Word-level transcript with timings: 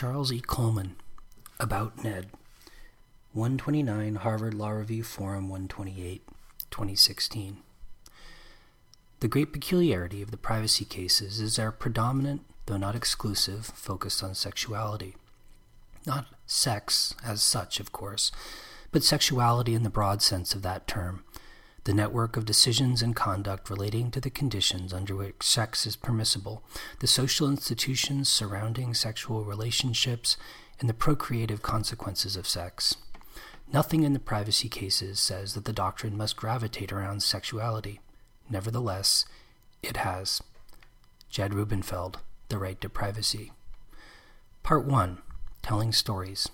Charles 0.00 0.32
E. 0.32 0.40
Colman, 0.40 0.96
About 1.58 2.02
Ned, 2.02 2.28
129 3.34 4.14
Harvard 4.14 4.54
Law 4.54 4.70
Review 4.70 5.02
Forum 5.02 5.50
128, 5.50 6.22
2016. 6.70 7.58
The 9.20 9.28
great 9.28 9.52
peculiarity 9.52 10.22
of 10.22 10.30
the 10.30 10.38
privacy 10.38 10.86
cases 10.86 11.38
is 11.38 11.56
their 11.56 11.70
predominant, 11.70 12.46
though 12.64 12.78
not 12.78 12.96
exclusive, 12.96 13.66
focus 13.66 14.22
on 14.22 14.34
sexuality. 14.34 15.16
Not 16.06 16.28
sex 16.46 17.14
as 17.22 17.42
such, 17.42 17.78
of 17.78 17.92
course, 17.92 18.32
but 18.92 19.04
sexuality 19.04 19.74
in 19.74 19.82
the 19.82 19.90
broad 19.90 20.22
sense 20.22 20.54
of 20.54 20.62
that 20.62 20.86
term, 20.86 21.24
the 21.90 21.96
network 21.96 22.36
of 22.36 22.44
decisions 22.44 23.02
and 23.02 23.16
conduct 23.16 23.68
relating 23.68 24.12
to 24.12 24.20
the 24.20 24.30
conditions 24.30 24.92
under 24.92 25.16
which 25.16 25.42
sex 25.42 25.84
is 25.86 25.96
permissible, 25.96 26.62
the 27.00 27.06
social 27.08 27.48
institutions 27.48 28.28
surrounding 28.28 28.94
sexual 28.94 29.42
relationships, 29.42 30.36
and 30.78 30.88
the 30.88 30.94
procreative 30.94 31.62
consequences 31.62 32.36
of 32.36 32.46
sex. 32.46 32.94
Nothing 33.72 34.04
in 34.04 34.12
the 34.12 34.20
privacy 34.20 34.68
cases 34.68 35.18
says 35.18 35.54
that 35.54 35.64
the 35.64 35.72
doctrine 35.72 36.16
must 36.16 36.36
gravitate 36.36 36.92
around 36.92 37.24
sexuality. 37.24 37.98
Nevertheless, 38.48 39.24
it 39.82 39.96
has. 39.96 40.40
Jed 41.28 41.52
Rubenfeld, 41.52 42.20
The 42.50 42.58
Right 42.58 42.80
to 42.82 42.88
Privacy. 42.88 43.50
Part 44.62 44.84
1 44.84 45.18
Telling 45.60 45.90
Stories. 45.90 46.48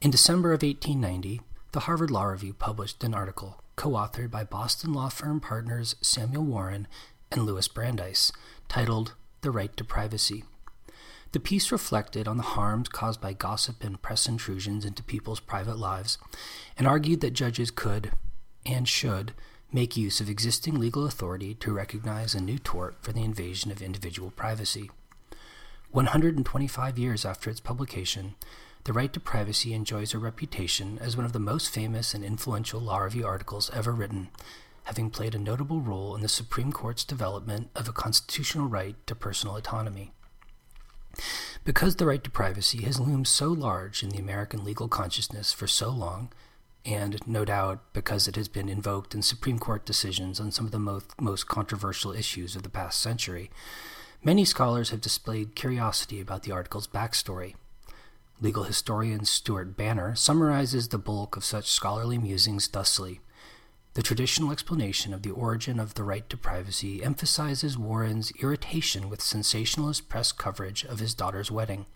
In 0.00 0.10
December 0.10 0.48
of 0.48 0.64
1890, 0.64 1.42
the 1.70 1.80
Harvard 1.80 2.10
Law 2.10 2.24
Review 2.24 2.54
published 2.54 3.04
an 3.04 3.14
article 3.14 3.62
co 3.78 3.90
authored 3.90 4.28
by 4.28 4.42
Boston 4.42 4.92
law 4.92 5.08
firm 5.08 5.38
partners 5.38 5.94
Samuel 6.00 6.42
Warren 6.42 6.88
and 7.30 7.46
Louis 7.46 7.68
Brandeis 7.68 8.32
titled 8.68 9.14
The 9.42 9.52
Right 9.52 9.74
to 9.76 9.84
Privacy. 9.84 10.42
The 11.30 11.38
piece 11.38 11.70
reflected 11.70 12.26
on 12.26 12.38
the 12.38 12.42
harms 12.42 12.88
caused 12.88 13.20
by 13.20 13.34
gossip 13.34 13.84
and 13.84 14.02
press 14.02 14.26
intrusions 14.26 14.84
into 14.84 15.04
people's 15.04 15.38
private 15.38 15.78
lives 15.78 16.18
and 16.76 16.88
argued 16.88 17.20
that 17.20 17.34
judges 17.34 17.70
could 17.70 18.10
and 18.66 18.88
should 18.88 19.32
make 19.70 19.96
use 19.96 20.20
of 20.20 20.28
existing 20.28 20.80
legal 20.80 21.06
authority 21.06 21.54
to 21.54 21.72
recognize 21.72 22.34
a 22.34 22.40
new 22.40 22.58
tort 22.58 22.96
for 23.00 23.12
the 23.12 23.22
invasion 23.22 23.70
of 23.70 23.80
individual 23.80 24.32
privacy. 24.32 24.90
125 25.92 26.98
years 26.98 27.24
after 27.24 27.48
its 27.48 27.60
publication, 27.60 28.34
the 28.88 28.94
Right 28.94 29.12
to 29.12 29.20
Privacy 29.20 29.74
enjoys 29.74 30.14
a 30.14 30.18
reputation 30.18 30.98
as 31.02 31.14
one 31.14 31.26
of 31.26 31.34
the 31.34 31.38
most 31.38 31.68
famous 31.68 32.14
and 32.14 32.24
influential 32.24 32.80
law 32.80 33.00
review 33.00 33.26
articles 33.26 33.70
ever 33.74 33.92
written, 33.92 34.30
having 34.84 35.10
played 35.10 35.34
a 35.34 35.38
notable 35.38 35.82
role 35.82 36.16
in 36.16 36.22
the 36.22 36.26
Supreme 36.28 36.72
Court's 36.72 37.04
development 37.04 37.68
of 37.76 37.86
a 37.86 37.92
constitutional 37.92 38.66
right 38.66 38.96
to 39.06 39.14
personal 39.14 39.56
autonomy. 39.56 40.12
Because 41.66 41.96
the 41.96 42.06
right 42.06 42.24
to 42.24 42.30
privacy 42.30 42.80
has 42.84 42.98
loomed 42.98 43.28
so 43.28 43.48
large 43.48 44.02
in 44.02 44.08
the 44.08 44.18
American 44.18 44.64
legal 44.64 44.88
consciousness 44.88 45.52
for 45.52 45.66
so 45.66 45.90
long, 45.90 46.32
and 46.86 47.20
no 47.26 47.44
doubt 47.44 47.92
because 47.92 48.26
it 48.26 48.36
has 48.36 48.48
been 48.48 48.70
invoked 48.70 49.14
in 49.14 49.20
Supreme 49.20 49.58
Court 49.58 49.84
decisions 49.84 50.40
on 50.40 50.50
some 50.50 50.64
of 50.64 50.72
the 50.72 50.78
most, 50.78 51.20
most 51.20 51.46
controversial 51.46 52.12
issues 52.12 52.56
of 52.56 52.62
the 52.62 52.70
past 52.70 53.02
century, 53.02 53.50
many 54.24 54.46
scholars 54.46 54.88
have 54.88 55.02
displayed 55.02 55.54
curiosity 55.54 56.22
about 56.22 56.44
the 56.44 56.52
article's 56.52 56.86
backstory. 56.86 57.54
Legal 58.40 58.62
historian 58.62 59.24
Stuart 59.24 59.76
Banner 59.76 60.14
summarizes 60.14 60.88
the 60.88 60.98
bulk 60.98 61.36
of 61.36 61.44
such 61.44 61.68
scholarly 61.68 62.18
musings 62.18 62.68
thusly. 62.68 63.20
The 63.94 64.02
traditional 64.02 64.52
explanation 64.52 65.12
of 65.12 65.22
the 65.22 65.32
origin 65.32 65.80
of 65.80 65.94
the 65.94 66.04
right 66.04 66.28
to 66.30 66.36
privacy 66.36 67.02
emphasizes 67.02 67.76
Warren's 67.76 68.30
irritation 68.40 69.08
with 69.08 69.20
sensationalist 69.20 70.08
press 70.08 70.30
coverage 70.30 70.84
of 70.84 71.00
his 71.00 71.14
daughter's 71.14 71.50
wedding. 71.50 71.86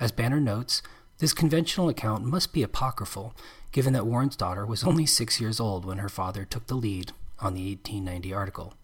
As 0.00 0.10
Banner 0.10 0.40
notes, 0.40 0.80
this 1.18 1.34
conventional 1.34 1.90
account 1.90 2.24
must 2.24 2.54
be 2.54 2.62
apocryphal, 2.62 3.34
given 3.70 3.92
that 3.92 4.06
Warren's 4.06 4.36
daughter 4.36 4.64
was 4.64 4.84
only 4.84 5.04
six 5.04 5.38
years 5.38 5.60
old 5.60 5.84
when 5.84 5.98
her 5.98 6.08
father 6.08 6.46
took 6.46 6.68
the 6.68 6.76
lead 6.76 7.12
on 7.40 7.52
the 7.52 7.68
1890 7.68 8.32
article. 8.32 8.74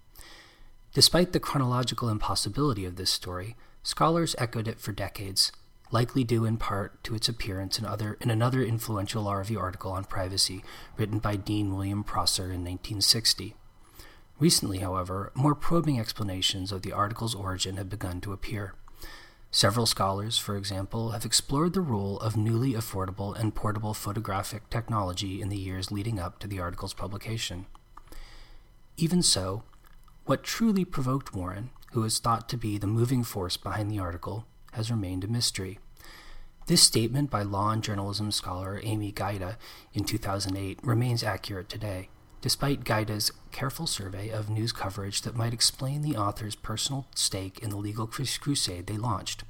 Despite 0.93 1.33
the 1.33 1.41
chronological 1.41 2.11
impossibility 2.11 2.85
of 2.85 2.97
this 2.97 3.11
story, 3.11 3.57
scholars 3.83 4.37
echoed 4.37 4.69
it 4.69 4.81
for 4.81 4.93
decades 4.93 5.51
likely 5.91 6.25
due 6.25 6.45
in 6.45 6.57
part 6.57 7.03
to 7.05 7.15
its 7.15 7.29
appearance 7.29 7.79
in, 7.79 7.85
other, 7.85 8.17
in 8.21 8.31
another 8.31 8.63
influential 8.63 9.23
law 9.23 9.35
review 9.35 9.59
article 9.59 9.93
on 9.93 10.05
privacy 10.05 10.65
written 10.97 11.19
by 11.19 11.37
Dean 11.37 11.75
William 11.75 12.03
Prosser 12.03 12.45
in 12.45 12.65
1960. 12.65 13.55
Recently, 14.41 14.79
however, 14.79 15.31
more 15.35 15.55
probing 15.55 16.01
explanations 16.01 16.73
of 16.73 16.83
the 16.83 16.93
article's 16.93 17.35
origin 17.35 17.77
have 17.77 17.89
begun 17.89 18.21
to 18.23 18.33
appear. 18.33 18.75
Several 19.53 19.87
scholars, 19.87 20.37
for 20.37 20.57
example, 20.57 21.11
have 21.11 21.25
explored 21.25 21.75
the 21.75 21.81
role 21.81 22.19
of 22.19 22.37
newly 22.37 22.73
affordable 22.73 23.39
and 23.39 23.55
portable 23.55 23.95
photographic 23.95 24.69
technology 24.69 25.41
in 25.41 25.49
the 25.49 25.57
years 25.57 25.93
leading 25.93 26.19
up 26.19 26.41
to 26.41 26.49
the 26.49 26.59
article's 26.59 26.93
publication. 26.93 27.67
Even 28.97 29.23
so, 29.23 29.63
what 30.25 30.43
truly 30.43 30.85
provoked 30.85 31.35
Warren, 31.35 31.71
who 31.93 32.03
is 32.03 32.19
thought 32.19 32.49
to 32.49 32.57
be 32.57 32.79
the 32.79 32.89
moving 32.89 33.23
force 33.23 33.57
behind 33.57 33.89
the 33.91 34.01
article, 34.01 34.45
has 34.75 34.91
remained 34.91 35.25
a 35.25 35.29
mystery. 35.29 35.79
This 36.67 36.83
statement 36.83 37.31
by 37.31 37.43
law 37.43 37.71
and 37.71 37.83
journalism 37.83 38.31
scholar 38.31 38.81
Amy 38.83 39.13
Gajda 39.13 39.57
in 39.93 40.05
2008 40.05 40.79
remains 40.83 41.23
accurate 41.23 41.69
today, 41.69 42.09
despite 42.41 42.85
Gajda's 42.85 43.33
careful 43.53 43.87
survey 43.87 44.31
of 44.31 44.49
news 44.49 44.73
coverage 44.73 45.23
that 45.23 45.37
might 45.37 45.53
explain 45.53 46.03
the 46.03 46.17
author's 46.17 46.55
personal 46.55 47.07
stake 47.15 47.59
in 47.59 47.71
the 47.71 47.77
legal 47.77 48.07
crusade 48.07 48.87
they 48.87 48.97
launched. 48.97 49.45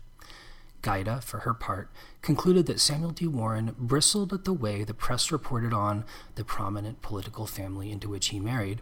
Gajda, 0.85 1.23
for 1.23 1.41
her 1.41 1.55
part, 1.55 1.89
concluded 2.21 2.67
that 2.67 2.79
Samuel 2.79 3.11
D. 3.11 3.27
Warren 3.27 3.75
bristled 3.79 4.33
at 4.33 4.45
the 4.45 4.53
way 4.53 4.85
the 4.85 4.93
press 4.93 5.33
reported 5.33 5.73
on 5.73 6.05
the 6.35 6.45
prominent 6.45 7.01
political 7.01 7.47
family 7.47 7.91
into 7.91 8.09
which 8.09 8.29
he 8.29 8.39
married, 8.39 8.81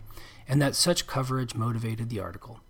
and 0.48 0.60
that 0.60 0.74
such 0.74 1.06
coverage 1.06 1.54
motivated 1.54 2.10
the 2.10 2.18
article. 2.18 2.60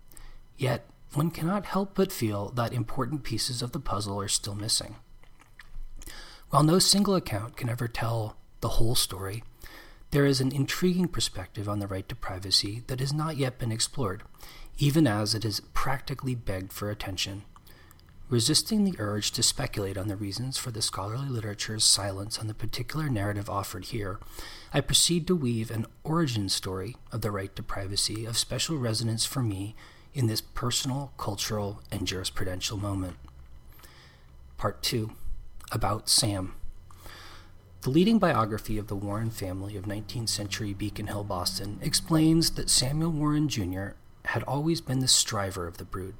Yet, 0.55 0.85
one 1.15 1.31
cannot 1.31 1.65
help 1.65 1.95
but 1.95 2.11
feel 2.11 2.49
that 2.51 2.73
important 2.73 3.23
pieces 3.23 3.61
of 3.61 3.71
the 3.71 3.79
puzzle 3.79 4.19
are 4.19 4.27
still 4.27 4.55
missing. 4.55 4.95
While 6.49 6.63
no 6.63 6.79
single 6.79 7.15
account 7.15 7.57
can 7.57 7.69
ever 7.69 7.87
tell 7.87 8.37
the 8.61 8.69
whole 8.69 8.95
story, 8.95 9.43
there 10.11 10.25
is 10.25 10.39
an 10.39 10.51
intriguing 10.51 11.07
perspective 11.07 11.67
on 11.67 11.79
the 11.79 11.87
right 11.87 12.07
to 12.07 12.15
privacy 12.15 12.83
that 12.87 12.99
has 12.99 13.11
not 13.11 13.37
yet 13.37 13.57
been 13.57 13.71
explored, 13.71 14.21
even 14.77 15.07
as 15.07 15.33
it 15.33 15.43
is 15.43 15.61
practically 15.73 16.35
begged 16.35 16.71
for 16.71 16.91
attention. 16.91 17.43
Resisting 18.29 18.83
the 18.83 18.95
urge 18.99 19.31
to 19.31 19.43
speculate 19.43 19.97
on 19.97 20.07
the 20.07 20.15
reasons 20.15 20.57
for 20.57 20.71
the 20.71 20.81
scholarly 20.81 21.29
literature's 21.29 21.83
silence 21.83 22.39
on 22.39 22.47
the 22.47 22.53
particular 22.53 23.09
narrative 23.09 23.49
offered 23.49 23.85
here, 23.85 24.19
I 24.73 24.81
proceed 24.81 25.27
to 25.27 25.35
weave 25.35 25.69
an 25.69 25.87
origin 26.03 26.49
story 26.49 26.95
of 27.11 27.21
the 27.21 27.31
right 27.31 27.55
to 27.55 27.63
privacy 27.63 28.25
of 28.25 28.37
special 28.37 28.77
resonance 28.77 29.25
for 29.25 29.41
me 29.41 29.75
in 30.13 30.27
this 30.27 30.41
personal, 30.41 31.11
cultural, 31.17 31.81
and 31.91 32.07
jurisprudential 32.07 32.79
moment. 32.79 33.15
Part 34.57 34.81
2 34.83 35.11
about 35.71 36.07
Sam. 36.07 36.55
The 37.81 37.89
leading 37.89 38.19
biography 38.19 38.77
of 38.77 38.87
the 38.87 38.95
Warren 38.95 39.29
family 39.29 39.75
of 39.75 39.85
19th 39.85 40.29
century 40.29 40.73
Beacon 40.73 41.07
Hill, 41.07 41.23
Boston, 41.23 41.79
explains 41.81 42.51
that 42.51 42.69
Samuel 42.69 43.11
Warren 43.11 43.49
Jr. 43.49 43.89
had 44.25 44.43
always 44.43 44.79
been 44.79 44.99
the 44.99 45.07
striver 45.07 45.67
of 45.67 45.77
the 45.77 45.83
brood, 45.83 46.15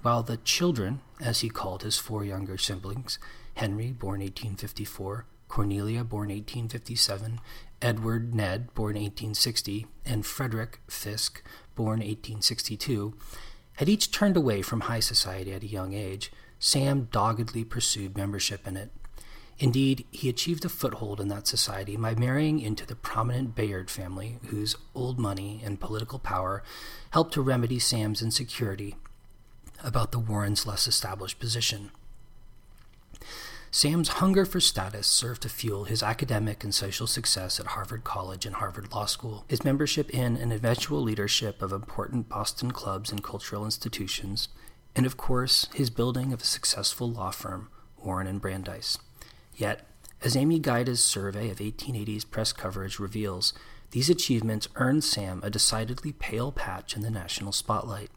while 0.00 0.22
the 0.22 0.38
children, 0.38 1.00
as 1.20 1.40
he 1.40 1.50
called 1.50 1.82
his 1.82 1.98
four 1.98 2.24
younger 2.24 2.56
siblings, 2.56 3.18
Henry, 3.54 3.92
born 3.92 4.20
1854, 4.20 5.26
Cornelia, 5.48 6.04
born 6.04 6.28
1857, 6.28 7.40
Edward 7.82 8.34
Ned, 8.34 8.74
born 8.74 8.94
1860, 8.94 9.86
and 10.04 10.24
Frederick 10.24 10.80
Fisk, 10.88 11.42
born 11.74 12.00
1862, 12.00 13.14
had 13.74 13.88
each 13.88 14.10
turned 14.10 14.36
away 14.36 14.62
from 14.62 14.82
high 14.82 15.00
society 15.00 15.52
at 15.52 15.62
a 15.62 15.66
young 15.66 15.92
age 15.92 16.32
Sam 16.58 17.08
doggedly 17.12 17.64
pursued 17.64 18.16
membership 18.16 18.66
in 18.66 18.76
it. 18.76 18.90
Indeed, 19.58 20.04
he 20.10 20.28
achieved 20.28 20.64
a 20.64 20.68
foothold 20.68 21.20
in 21.20 21.28
that 21.28 21.46
society 21.46 21.96
by 21.96 22.14
marrying 22.14 22.60
into 22.60 22.86
the 22.86 22.94
prominent 22.94 23.54
Bayard 23.54 23.90
family, 23.90 24.38
whose 24.48 24.76
old 24.94 25.18
money 25.18 25.62
and 25.64 25.80
political 25.80 26.18
power 26.18 26.62
helped 27.10 27.32
to 27.34 27.42
remedy 27.42 27.78
Sam's 27.78 28.22
insecurity 28.22 28.96
about 29.82 30.12
the 30.12 30.18
Warrens' 30.18 30.66
less 30.66 30.86
established 30.86 31.38
position. 31.38 31.90
Sam's 33.76 34.08
hunger 34.08 34.46
for 34.46 34.58
status 34.58 35.06
served 35.06 35.42
to 35.42 35.50
fuel 35.50 35.84
his 35.84 36.02
academic 36.02 36.64
and 36.64 36.74
social 36.74 37.06
success 37.06 37.60
at 37.60 37.66
Harvard 37.66 38.04
College 38.04 38.46
and 38.46 38.54
Harvard 38.54 38.90
Law 38.90 39.04
School, 39.04 39.44
his 39.48 39.64
membership 39.64 40.08
in 40.14 40.38
and 40.38 40.50
eventual 40.50 41.02
leadership 41.02 41.60
of 41.60 41.74
important 41.74 42.26
Boston 42.26 42.70
clubs 42.70 43.12
and 43.12 43.22
cultural 43.22 43.66
institutions, 43.66 44.48
and 44.94 45.04
of 45.04 45.18
course, 45.18 45.68
his 45.74 45.90
building 45.90 46.32
of 46.32 46.40
a 46.40 46.46
successful 46.46 47.10
law 47.10 47.30
firm, 47.30 47.68
Warren 48.02 48.26
and 48.26 48.40
Brandeis. 48.40 48.96
Yet, 49.54 49.86
as 50.22 50.36
Amy 50.36 50.58
Gajda's 50.58 51.04
survey 51.04 51.50
of 51.50 51.58
1880s 51.58 52.30
press 52.30 52.54
coverage 52.54 52.98
reveals, 52.98 53.52
these 53.90 54.08
achievements 54.08 54.68
earned 54.76 55.04
Sam 55.04 55.42
a 55.44 55.50
decidedly 55.50 56.12
pale 56.12 56.50
patch 56.50 56.96
in 56.96 57.02
the 57.02 57.10
national 57.10 57.52
spotlight. 57.52 58.10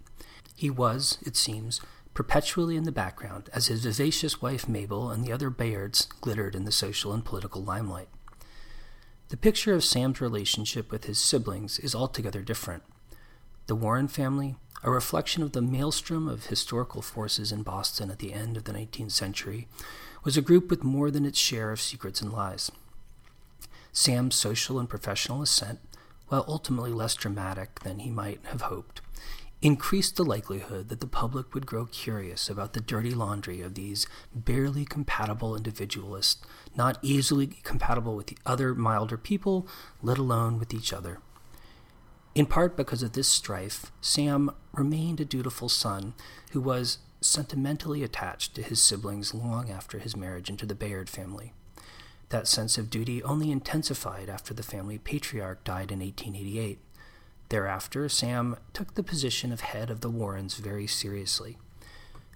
He 0.55 0.69
was, 0.69 1.17
it 1.25 1.35
seems, 1.35 1.81
perpetually 2.19 2.75
in 2.75 2.83
the 2.83 2.91
background 2.91 3.49
as 3.53 3.67
his 3.67 3.85
vivacious 3.85 4.41
wife 4.41 4.67
Mabel 4.67 5.09
and 5.09 5.23
the 5.23 5.31
other 5.31 5.49
Bayards 5.49 6.05
glittered 6.19 6.53
in 6.53 6.65
the 6.65 6.71
social 6.71 7.13
and 7.13 7.23
political 7.23 7.63
limelight. 7.63 8.09
The 9.29 9.37
picture 9.37 9.73
of 9.73 9.85
Sam's 9.85 10.19
relationship 10.19 10.91
with 10.91 11.05
his 11.05 11.17
siblings 11.17 11.79
is 11.79 11.95
altogether 11.95 12.41
different. 12.41 12.83
The 13.67 13.75
Warren 13.75 14.09
family, 14.09 14.57
a 14.83 14.91
reflection 14.91 15.43
of 15.43 15.53
the 15.53 15.61
maelstrom 15.61 16.27
of 16.27 16.47
historical 16.47 17.01
forces 17.01 17.53
in 17.53 17.63
Boston 17.63 18.11
at 18.11 18.19
the 18.19 18.33
end 18.33 18.57
of 18.57 18.65
the 18.65 18.73
19th 18.73 19.11
century, 19.11 19.69
was 20.25 20.35
a 20.35 20.41
group 20.41 20.69
with 20.69 20.83
more 20.83 21.09
than 21.11 21.23
its 21.23 21.39
share 21.39 21.71
of 21.71 21.79
secrets 21.79 22.19
and 22.19 22.33
lies. 22.33 22.69
Sam's 23.93 24.35
social 24.35 24.77
and 24.77 24.89
professional 24.89 25.41
ascent, 25.41 25.79
while 26.27 26.43
ultimately 26.49 26.91
less 26.91 27.15
dramatic 27.15 27.79
than 27.79 27.99
he 27.99 28.09
might 28.09 28.41
have 28.47 28.63
hoped, 28.63 28.99
increased 29.61 30.15
the 30.15 30.23
likelihood 30.23 30.87
that 30.89 31.01
the 31.01 31.07
public 31.07 31.53
would 31.53 31.65
grow 31.65 31.85
curious 31.85 32.49
about 32.49 32.73
the 32.73 32.79
dirty 32.79 33.11
laundry 33.11 33.61
of 33.61 33.75
these 33.75 34.07
barely 34.33 34.85
compatible 34.85 35.55
individualists, 35.55 36.45
not 36.75 36.97
easily 37.01 37.47
compatible 37.63 38.15
with 38.15 38.27
the 38.27 38.37
other 38.45 38.73
milder 38.73 39.17
people, 39.17 39.67
let 40.01 40.17
alone 40.17 40.57
with 40.59 40.73
each 40.73 40.93
other. 40.93 41.19
In 42.35 42.45
part 42.45 42.77
because 42.77 43.03
of 43.03 43.13
this 43.13 43.27
strife, 43.27 43.91
Sam 43.99 44.51
remained 44.71 45.19
a 45.19 45.25
dutiful 45.25 45.67
son 45.67 46.13
who 46.51 46.61
was 46.61 46.99
sentimentally 47.19 48.01
attached 48.01 48.55
to 48.55 48.61
his 48.61 48.81
siblings 48.81 49.33
long 49.33 49.69
after 49.69 49.99
his 49.99 50.15
marriage 50.15 50.49
into 50.49 50.65
the 50.65 50.75
Bayard 50.75 51.09
family. 51.09 51.51
That 52.29 52.47
sense 52.47 52.77
of 52.77 52.89
duty 52.89 53.21
only 53.23 53.51
intensified 53.51 54.29
after 54.29 54.53
the 54.53 54.63
family 54.63 54.99
patriarch 54.99 55.63
died 55.63 55.91
in 55.91 55.99
1888. 55.99 56.79
Thereafter, 57.49 58.07
Sam 58.09 58.57
took 58.73 58.93
the 58.93 59.03
position 59.03 59.51
of 59.51 59.61
head 59.61 59.89
of 59.89 60.01
the 60.01 60.09
Warrens 60.09 60.55
very 60.55 60.85
seriously. 60.85 61.57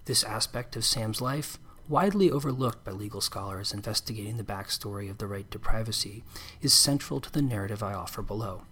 This 0.06 0.24
aspect 0.24 0.74
of 0.74 0.84
Sam's 0.84 1.20
life, 1.20 1.56
widely 1.88 2.30
overlooked 2.30 2.84
by 2.84 2.90
legal 2.90 3.20
scholars 3.20 3.72
investigating 3.72 4.36
the 4.36 4.42
backstory 4.42 5.08
of 5.08 5.18
the 5.18 5.28
right 5.28 5.48
to 5.52 5.58
privacy, 5.58 6.24
is 6.60 6.72
central 6.72 7.20
to 7.20 7.30
the 7.30 7.42
narrative 7.42 7.82
I 7.82 7.94
offer 7.94 8.22
below. 8.22 8.62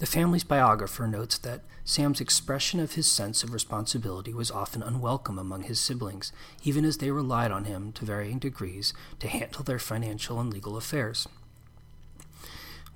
The 0.00 0.06
family's 0.06 0.44
biographer 0.44 1.06
notes 1.06 1.38
that 1.38 1.62
Sam's 1.84 2.20
expression 2.20 2.78
of 2.78 2.94
his 2.94 3.10
sense 3.10 3.42
of 3.42 3.52
responsibility 3.52 4.32
was 4.32 4.50
often 4.50 4.82
unwelcome 4.82 5.38
among 5.38 5.62
his 5.62 5.80
siblings, 5.80 6.32
even 6.62 6.84
as 6.84 6.98
they 6.98 7.10
relied 7.10 7.50
on 7.50 7.64
him 7.64 7.92
to 7.92 8.04
varying 8.04 8.38
degrees 8.38 8.92
to 9.18 9.28
handle 9.28 9.62
their 9.62 9.78
financial 9.78 10.40
and 10.40 10.52
legal 10.52 10.76
affairs. 10.76 11.26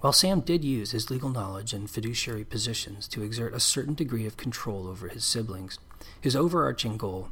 While 0.05 0.13
Sam 0.13 0.41
did 0.41 0.63
use 0.67 0.91
his 0.91 1.11
legal 1.11 1.31
knowledge 1.31 1.73
and 1.73 1.89
fiduciary 1.89 2.45
positions 2.45 3.09
to 3.09 3.23
exert 3.23 3.55
a 3.55 3.59
certain 3.59 3.95
degree 3.95 4.27
of 4.27 4.37
control 4.37 4.87
over 4.87 5.09
his 5.09 5.25
siblings, 5.25 5.79
his 6.21 6.37
overarching 6.37 6.99
goal 6.99 7.31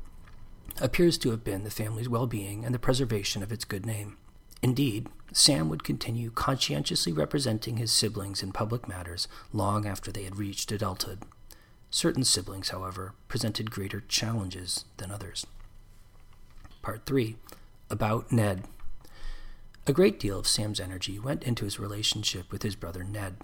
appears 0.80 1.19
to 1.19 1.32
have 1.32 1.44
been 1.44 1.64
the 1.64 1.70
family's 1.70 2.08
well 2.08 2.26
being 2.26 2.64
and 2.64 2.74
the 2.74 2.78
preservation 2.78 3.42
of 3.42 3.52
its 3.52 3.66
good 3.66 3.84
name. 3.84 4.16
Indeed, 4.62 5.08
Sam 5.34 5.69
would 5.69 5.84
continue 5.84 6.30
conscientiously 6.30 7.12
representing 7.12 7.76
his 7.76 7.92
siblings 7.92 8.42
in 8.42 8.52
public 8.52 8.88
matters 8.88 9.28
long 9.52 9.84
after 9.84 10.10
they 10.10 10.22
had 10.22 10.38
reached 10.38 10.72
adulthood. 10.72 11.24
Certain 11.90 12.24
siblings, 12.24 12.70
however, 12.70 13.12
presented 13.28 13.70
greater 13.70 14.00
challenges 14.00 14.86
than 14.96 15.10
others. 15.10 15.46
Part 16.80 17.04
3 17.04 17.36
About 17.90 18.32
Ned. 18.32 18.64
A 19.84 19.93
great 19.93 20.20
deal 20.20 20.38
of 20.38 20.46
Sam's 20.46 20.79
energy 20.79 21.19
went 21.19 21.43
into 21.43 21.64
his 21.64 21.81
relationship 21.81 22.52
with 22.52 22.62
his 22.62 22.76
brother 22.76 23.02
Ned. 23.02 23.38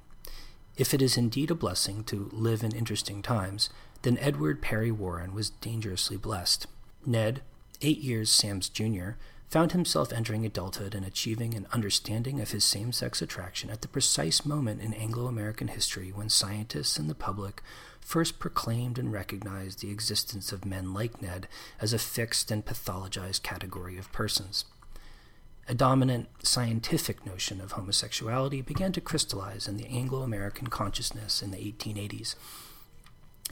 If 0.76 0.94
it 0.94 1.02
is 1.02 1.16
indeed 1.16 1.50
a 1.50 1.56
blessing 1.56 2.04
to 2.04 2.30
live 2.32 2.62
in 2.62 2.70
interesting 2.70 3.22
times, 3.22 3.70
then 4.02 4.16
Edward 4.18 4.62
Perry 4.62 4.92
Warren 4.92 5.34
was 5.34 5.50
dangerously 5.50 6.16
blessed. 6.16 6.68
Ned, 7.04 7.42
eight 7.82 7.98
years 7.98 8.30
Sam's 8.30 8.68
junior, 8.68 9.18
found 9.48 9.72
himself 9.72 10.12
entering 10.12 10.46
adulthood 10.46 10.94
and 10.94 11.04
achieving 11.04 11.54
an 11.54 11.66
understanding 11.72 12.40
of 12.40 12.52
his 12.52 12.62
same 12.62 12.92
sex 12.92 13.20
attraction 13.20 13.68
at 13.68 13.82
the 13.82 13.88
precise 13.88 14.44
moment 14.44 14.80
in 14.80 14.94
Anglo 14.94 15.26
American 15.26 15.66
history 15.66 16.12
when 16.12 16.28
scientists 16.28 17.00
and 17.00 17.10
the 17.10 17.16
public 17.16 17.64
first 18.00 18.38
proclaimed 18.38 18.96
and 18.96 19.12
recognized 19.12 19.80
the 19.80 19.90
existence 19.90 20.52
of 20.52 20.64
men 20.64 20.94
like 20.94 21.20
Ned 21.20 21.48
as 21.80 21.92
a 21.92 21.98
fixed 21.98 22.52
and 22.52 22.64
pathologized 22.64 23.42
category 23.42 23.98
of 23.98 24.12
persons 24.12 24.66
a 25.68 25.74
dominant 25.74 26.28
scientific 26.42 27.26
notion 27.26 27.60
of 27.60 27.72
homosexuality 27.72 28.62
began 28.62 28.90
to 28.90 29.02
crystallize 29.02 29.68
in 29.68 29.76
the 29.76 29.86
Anglo 29.86 30.22
American 30.22 30.68
consciousness 30.68 31.42
in 31.42 31.50
the 31.50 31.58
1880s, 31.58 32.36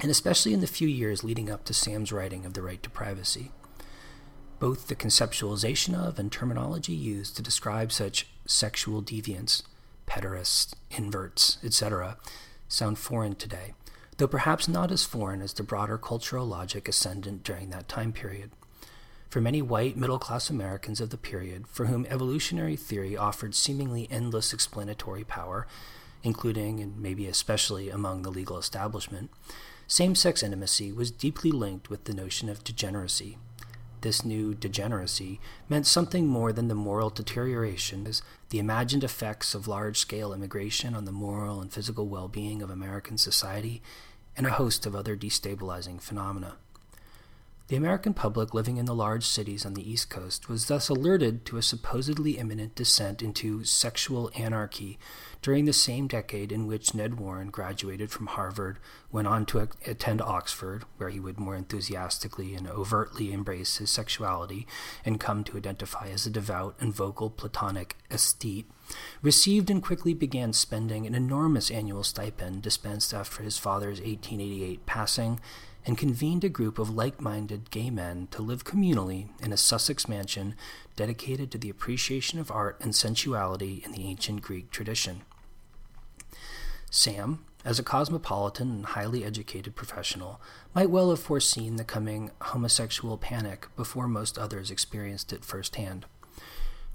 and 0.00 0.10
especially 0.10 0.54
in 0.54 0.60
the 0.60 0.66
few 0.66 0.88
years 0.88 1.22
leading 1.22 1.50
up 1.50 1.64
to 1.64 1.74
Sam's 1.74 2.12
writing 2.12 2.46
of 2.46 2.54
The 2.54 2.62
Right 2.62 2.82
to 2.82 2.88
Privacy. 2.88 3.52
Both 4.58 4.88
the 4.88 4.96
conceptualization 4.96 5.94
of 5.94 6.18
and 6.18 6.32
terminology 6.32 6.94
used 6.94 7.36
to 7.36 7.42
describe 7.42 7.92
such 7.92 8.26
sexual 8.46 9.02
deviants, 9.02 9.62
pederasts, 10.06 10.72
inverts, 10.90 11.58
etc., 11.62 12.16
sound 12.66 12.98
foreign 12.98 13.34
today, 13.34 13.74
though 14.16 14.26
perhaps 14.26 14.66
not 14.66 14.90
as 14.90 15.04
foreign 15.04 15.42
as 15.42 15.52
the 15.52 15.62
broader 15.62 15.98
cultural 15.98 16.46
logic 16.46 16.88
ascendant 16.88 17.44
during 17.44 17.68
that 17.68 17.88
time 17.88 18.14
period 18.14 18.50
for 19.28 19.40
many 19.40 19.60
white 19.60 19.96
middle 19.96 20.18
class 20.18 20.50
Americans 20.50 21.00
of 21.00 21.10
the 21.10 21.16
period 21.16 21.66
for 21.68 21.86
whom 21.86 22.06
evolutionary 22.08 22.76
theory 22.76 23.16
offered 23.16 23.54
seemingly 23.54 24.08
endless 24.10 24.52
explanatory 24.52 25.24
power, 25.24 25.66
including 26.22 26.80
and 26.80 26.98
maybe 26.98 27.26
especially 27.26 27.90
among 27.90 28.22
the 28.22 28.30
legal 28.30 28.58
establishment, 28.58 29.30
same 29.86 30.14
sex 30.14 30.42
intimacy 30.42 30.90
was 30.90 31.10
deeply 31.10 31.50
linked 31.50 31.90
with 31.90 32.04
the 32.04 32.14
notion 32.14 32.48
of 32.48 32.64
degeneracy. 32.64 33.38
This 34.00 34.24
new 34.24 34.54
degeneracy 34.54 35.40
meant 35.68 35.86
something 35.86 36.26
more 36.26 36.52
than 36.52 36.68
the 36.68 36.74
moral 36.74 37.10
deterioration 37.10 38.06
as 38.06 38.22
the 38.50 38.58
imagined 38.58 39.04
effects 39.04 39.54
of 39.54 39.66
large 39.66 39.98
scale 39.98 40.32
immigration 40.32 40.94
on 40.94 41.04
the 41.04 41.12
moral 41.12 41.60
and 41.60 41.72
physical 41.72 42.06
well 42.06 42.28
being 42.28 42.62
of 42.62 42.70
American 42.70 43.18
society, 43.18 43.82
and 44.36 44.46
a 44.46 44.50
host 44.50 44.86
of 44.86 44.94
other 44.94 45.16
destabilizing 45.16 46.00
phenomena. 46.00 46.56
The 47.68 47.74
American 47.74 48.14
public 48.14 48.54
living 48.54 48.76
in 48.76 48.84
the 48.84 48.94
large 48.94 49.26
cities 49.26 49.66
on 49.66 49.74
the 49.74 49.90
East 49.90 50.08
Coast 50.08 50.48
was 50.48 50.66
thus 50.66 50.88
alerted 50.88 51.44
to 51.46 51.56
a 51.56 51.62
supposedly 51.62 52.38
imminent 52.38 52.76
descent 52.76 53.22
into 53.22 53.64
sexual 53.64 54.30
anarchy 54.36 55.00
during 55.42 55.64
the 55.64 55.72
same 55.72 56.06
decade 56.06 56.52
in 56.52 56.68
which 56.68 56.94
Ned 56.94 57.18
Warren 57.18 57.50
graduated 57.50 58.12
from 58.12 58.28
Harvard, 58.28 58.78
went 59.10 59.26
on 59.26 59.46
to 59.46 59.68
attend 59.84 60.22
Oxford, 60.22 60.84
where 60.96 61.08
he 61.08 61.18
would 61.18 61.40
more 61.40 61.56
enthusiastically 61.56 62.54
and 62.54 62.68
overtly 62.68 63.32
embrace 63.32 63.78
his 63.78 63.90
sexuality 63.90 64.64
and 65.04 65.18
come 65.18 65.42
to 65.42 65.56
identify 65.56 66.06
as 66.06 66.24
a 66.24 66.30
devout 66.30 66.76
and 66.78 66.94
vocal 66.94 67.30
Platonic 67.30 67.96
aesthete, 68.12 68.66
received 69.22 69.70
and 69.70 69.82
quickly 69.82 70.14
began 70.14 70.52
spending 70.52 71.04
an 71.04 71.16
enormous 71.16 71.72
annual 71.72 72.04
stipend 72.04 72.62
dispensed 72.62 73.12
after 73.12 73.42
his 73.42 73.58
father's 73.58 73.98
1888 73.98 74.86
passing 74.86 75.40
and 75.86 75.96
convened 75.96 76.42
a 76.42 76.48
group 76.48 76.78
of 76.78 76.90
like 76.90 77.20
minded 77.20 77.70
gay 77.70 77.88
men 77.90 78.26
to 78.32 78.42
live 78.42 78.64
communally 78.64 79.28
in 79.40 79.52
a 79.52 79.56
Sussex 79.56 80.08
mansion 80.08 80.54
dedicated 80.96 81.50
to 81.52 81.58
the 81.58 81.70
appreciation 81.70 82.40
of 82.40 82.50
art 82.50 82.76
and 82.80 82.94
sensuality 82.94 83.82
in 83.84 83.92
the 83.92 84.06
ancient 84.06 84.42
Greek 84.42 84.70
tradition. 84.72 85.22
Sam, 86.90 87.44
as 87.64 87.78
a 87.78 87.84
cosmopolitan 87.84 88.70
and 88.70 88.86
highly 88.86 89.24
educated 89.24 89.76
professional, 89.76 90.40
might 90.74 90.90
well 90.90 91.10
have 91.10 91.20
foreseen 91.20 91.76
the 91.76 91.84
coming 91.84 92.32
homosexual 92.40 93.16
panic 93.16 93.68
before 93.76 94.08
most 94.08 94.38
others 94.38 94.70
experienced 94.70 95.32
it 95.32 95.44
firsthand. 95.44 96.04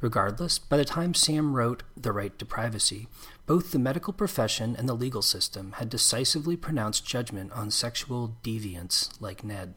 Regardless, 0.02 0.58
by 0.58 0.78
the 0.78 0.86
time 0.86 1.14
Sam 1.14 1.54
wrote 1.54 1.84
The 1.96 2.12
Right 2.12 2.38
to 2.40 2.46
Privacy, 2.46 3.08
both 3.52 3.72
the 3.72 3.80
medical 3.80 4.14
profession 4.14 4.78
and 4.78 4.88
the 4.88 4.94
legal 4.94 5.22
system 5.22 5.74
had 5.74 5.90
decisively 5.90 6.56
pronounced 6.56 7.06
judgment 7.06 7.52
on 7.52 7.70
sexual 7.70 8.38
deviants 8.42 9.10
like 9.20 9.44
Ned. 9.44 9.74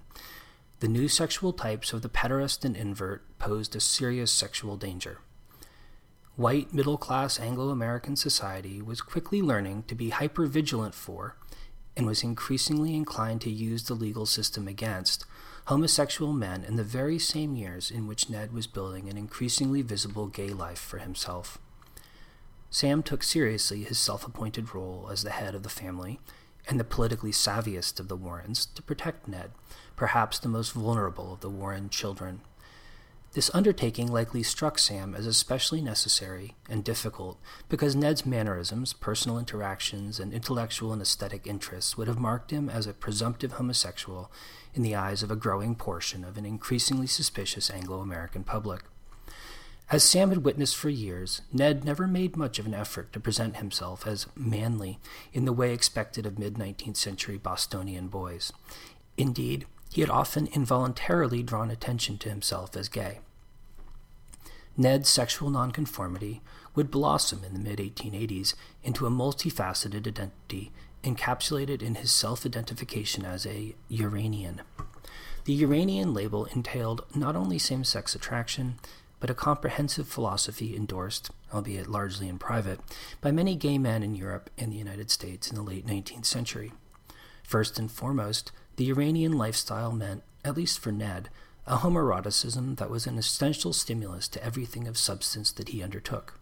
The 0.78 0.87
new 0.87 1.09
sexual 1.09 1.52
types 1.52 1.93
of 1.93 2.00
the 2.00 2.09
pederast 2.09 2.64
and 2.64 2.76
invert 2.76 3.25
posed 3.40 3.75
a 3.75 3.81
serious 3.81 4.31
sexual 4.31 4.76
danger. 4.76 5.19
White 6.37 6.73
middle 6.73 6.97
class 6.97 7.40
Anglo 7.40 7.71
American 7.71 8.14
society 8.14 8.81
was 8.81 9.00
quickly 9.00 9.43
learning 9.43 9.83
to 9.88 9.97
be 9.97 10.11
hyper 10.11 10.47
vigilant 10.47 10.95
for, 10.95 11.37
and 11.97 12.07
was 12.07 12.23
increasingly 12.23 12.95
inclined 12.95 13.40
to 13.40 13.50
use 13.50 13.83
the 13.83 13.95
legal 13.95 14.25
system 14.25 14.69
against, 14.69 15.25
homosexual 15.64 16.33
men 16.33 16.62
in 16.62 16.76
the 16.76 16.85
very 16.85 17.19
same 17.19 17.57
years 17.57 17.90
in 17.90 18.07
which 18.07 18.31
Ned 18.31 18.52
was 18.52 18.69
building 18.69 19.09
an 19.09 19.16
increasingly 19.16 19.83
visible 19.83 20.28
gay 20.28 20.50
life 20.50 20.78
for 20.78 20.99
himself. 20.99 21.59
Sam 22.75 23.04
took 23.04 23.23
seriously 23.23 23.85
his 23.85 24.00
self 24.00 24.26
appointed 24.26 24.75
role 24.75 25.09
as 25.09 25.23
the 25.23 25.31
head 25.31 25.54
of 25.54 25.62
the 25.62 25.69
family 25.69 26.19
and 26.66 26.81
the 26.81 26.83
politically 26.83 27.31
savviest 27.31 28.00
of 28.00 28.09
the 28.09 28.16
Warrens 28.16 28.66
to 28.66 28.83
protect 28.83 29.28
Ned, 29.28 29.52
perhaps 29.95 30.40
the 30.40 30.49
most 30.49 30.73
vulnerable 30.73 31.35
of 31.35 31.38
the 31.38 31.49
Warren 31.49 31.88
children. 31.88 32.40
This 33.35 33.49
undertaking 33.54 34.11
likely 34.11 34.43
struck 34.43 34.81
Sam 34.81 35.14
as 35.14 35.25
especially 35.25 35.83
necessary 35.83 36.57
and 36.69 36.83
difficult 36.83 37.38
because 37.69 37.95
Ned's 37.95 38.26
mannerisms, 38.26 38.93
personal 38.93 39.38
interactions, 39.38 40.19
and 40.19 40.33
intellectual 40.33 40.93
and 40.93 41.00
aesthetic 41.00 41.47
interests 41.47 41.97
would 41.97 42.09
have 42.09 42.19
marked 42.19 42.50
him 42.50 42.69
as 42.69 42.88
a 42.88 42.93
presumptive 42.93 43.52
homosexual 43.52 44.33
in 44.75 44.83
the 44.83 44.97
eyes 44.97 45.23
of 45.23 45.31
a 45.31 45.37
growing 45.37 45.76
portion 45.76 46.25
of 46.25 46.37
an 46.37 46.45
increasingly 46.45 47.07
suspicious 47.07 47.71
Anglo 47.71 48.00
American 48.00 48.43
public. 48.43 48.83
As 49.91 50.03
Sam 50.03 50.31
had 50.31 50.45
witnessed 50.45 50.76
for 50.76 50.88
years, 50.88 51.43
Ned 51.53 51.85
never 51.85 52.07
made 52.07 52.37
much 52.37 52.59
of 52.59 52.67
an 52.67 52.75
effort 52.75 53.12
to 53.12 53.21
present 53.21 53.57
himself 53.57 54.07
as 54.07 54.26
manly 54.35 54.99
in 55.33 55.45
the 55.45 55.53
way 55.53 55.73
expected 55.73 56.25
of 56.25 56.38
mid 56.38 56.55
19th 56.55 56.97
century 56.97 57.37
Bostonian 57.37 58.09
boys. 58.09 58.53
Indeed, 59.17 59.67
he 59.93 60.00
had 60.00 60.11
often 60.11 60.49
involuntarily 60.49 61.43
drawn 61.43 61.71
attention 61.71 62.19
to 62.19 62.31
himself 62.31 62.76
as 62.76 62.88
gay. 62.88 63.21
Ned's 64.76 65.09
sexual 65.09 65.50
nonconformity 65.50 66.41
would 66.75 66.91
blossom 66.91 67.45
in 67.45 67.53
the 67.53 67.61
mid 67.61 67.79
1880s 67.79 68.55
into 68.83 69.07
a 69.07 69.11
multifaceted 69.11 70.09
identity 70.09 70.73
encapsulated 71.05 71.83
in 71.83 71.97
his 71.97 72.11
self 72.11 72.45
identification 72.47 73.25
as 73.25 73.47
a 73.47 73.75
Uranian. 73.88 74.62
The 75.45 75.53
Uranian 75.53 76.14
label 76.14 76.47
entailed 76.47 77.05
not 77.14 77.37
only 77.37 77.59
same 77.59 77.85
sex 77.85 78.14
attraction, 78.14 78.79
but 79.25 79.31
a 79.31 79.35
comprehensive 79.35 80.07
philosophy 80.07 80.76
endorsed, 80.76 81.31
albeit 81.50 81.88
largely 81.88 82.28
in 82.28 82.37
private, 82.37 82.78
by 83.23 83.31
many 83.31 83.57
gay 83.57 83.78
men 83.78 84.02
in 84.02 84.14
Europe 84.14 84.50
and 84.59 84.71
the 84.71 84.76
United 84.76 85.11
States 85.11 85.49
in 85.49 85.57
the 85.57 85.62
late 85.62 85.87
19th 85.87 86.26
century. 86.26 86.73
First 87.43 87.78
and 87.78 87.90
foremost, 87.90 88.52
the 88.76 88.85
Uranian 88.85 89.33
lifestyle 89.33 89.93
meant, 89.93 90.25
at 90.45 90.59
least 90.59 90.78
for 90.78 90.93
Ned, 90.93 91.31
a 91.66 91.78
homoeroticism 91.78 92.76
that 92.76 92.90
was 92.90 93.07
an 93.07 93.16
essential 93.16 93.73
stimulus 93.73 94.28
to 94.28 94.45
everything 94.45 94.87
of 94.87 94.99
substance 94.99 95.50
that 95.52 95.71
he 95.71 95.83
undertook. 95.83 96.38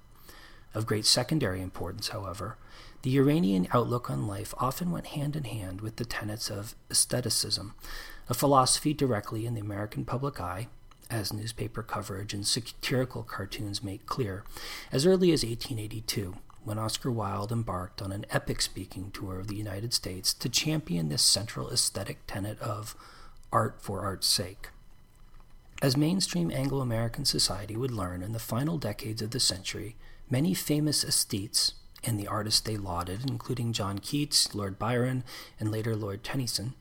Of 0.74 0.84
great 0.84 1.06
secondary 1.06 1.62
importance, 1.62 2.08
however, 2.08 2.56
the 3.02 3.10
Uranian 3.10 3.68
outlook 3.72 4.10
on 4.10 4.26
life 4.26 4.54
often 4.58 4.90
went 4.90 5.06
hand 5.06 5.36
in 5.36 5.44
hand 5.44 5.82
with 5.82 5.96
the 5.96 6.04
tenets 6.04 6.50
of 6.50 6.74
aestheticism, 6.90 7.76
a 8.28 8.34
philosophy 8.34 8.92
directly 8.92 9.46
in 9.46 9.54
the 9.54 9.60
American 9.60 10.04
public 10.04 10.40
eye, 10.40 10.66
as 11.12 11.32
newspaper 11.32 11.82
coverage 11.82 12.32
and 12.32 12.46
satirical 12.46 13.22
cartoons 13.22 13.82
make 13.82 14.06
clear, 14.06 14.44
as 14.90 15.06
early 15.06 15.30
as 15.30 15.44
1882, 15.44 16.36
when 16.64 16.78
Oscar 16.78 17.10
Wilde 17.10 17.52
embarked 17.52 18.00
on 18.00 18.12
an 18.12 18.24
epic 18.30 18.62
speaking 18.62 19.10
tour 19.10 19.38
of 19.38 19.48
the 19.48 19.56
United 19.56 19.92
States 19.92 20.32
to 20.32 20.48
champion 20.48 21.08
this 21.08 21.22
central 21.22 21.70
aesthetic 21.70 22.26
tenet 22.26 22.58
of 22.60 22.96
art 23.52 23.82
for 23.82 24.00
art's 24.00 24.26
sake. 24.26 24.70
As 25.82 25.96
mainstream 25.96 26.50
Anglo 26.50 26.80
American 26.80 27.24
society 27.24 27.76
would 27.76 27.90
learn 27.90 28.22
in 28.22 28.32
the 28.32 28.38
final 28.38 28.78
decades 28.78 29.20
of 29.20 29.32
the 29.32 29.40
century, 29.40 29.96
many 30.30 30.54
famous 30.54 31.04
aesthetes 31.04 31.72
and 32.04 32.18
the 32.18 32.28
artists 32.28 32.60
they 32.60 32.76
lauded, 32.76 33.28
including 33.28 33.72
John 33.72 33.98
Keats, 33.98 34.54
Lord 34.54 34.78
Byron, 34.78 35.24
and 35.60 35.70
later 35.70 35.94
Lord 35.94 36.24
Tennyson, 36.24 36.74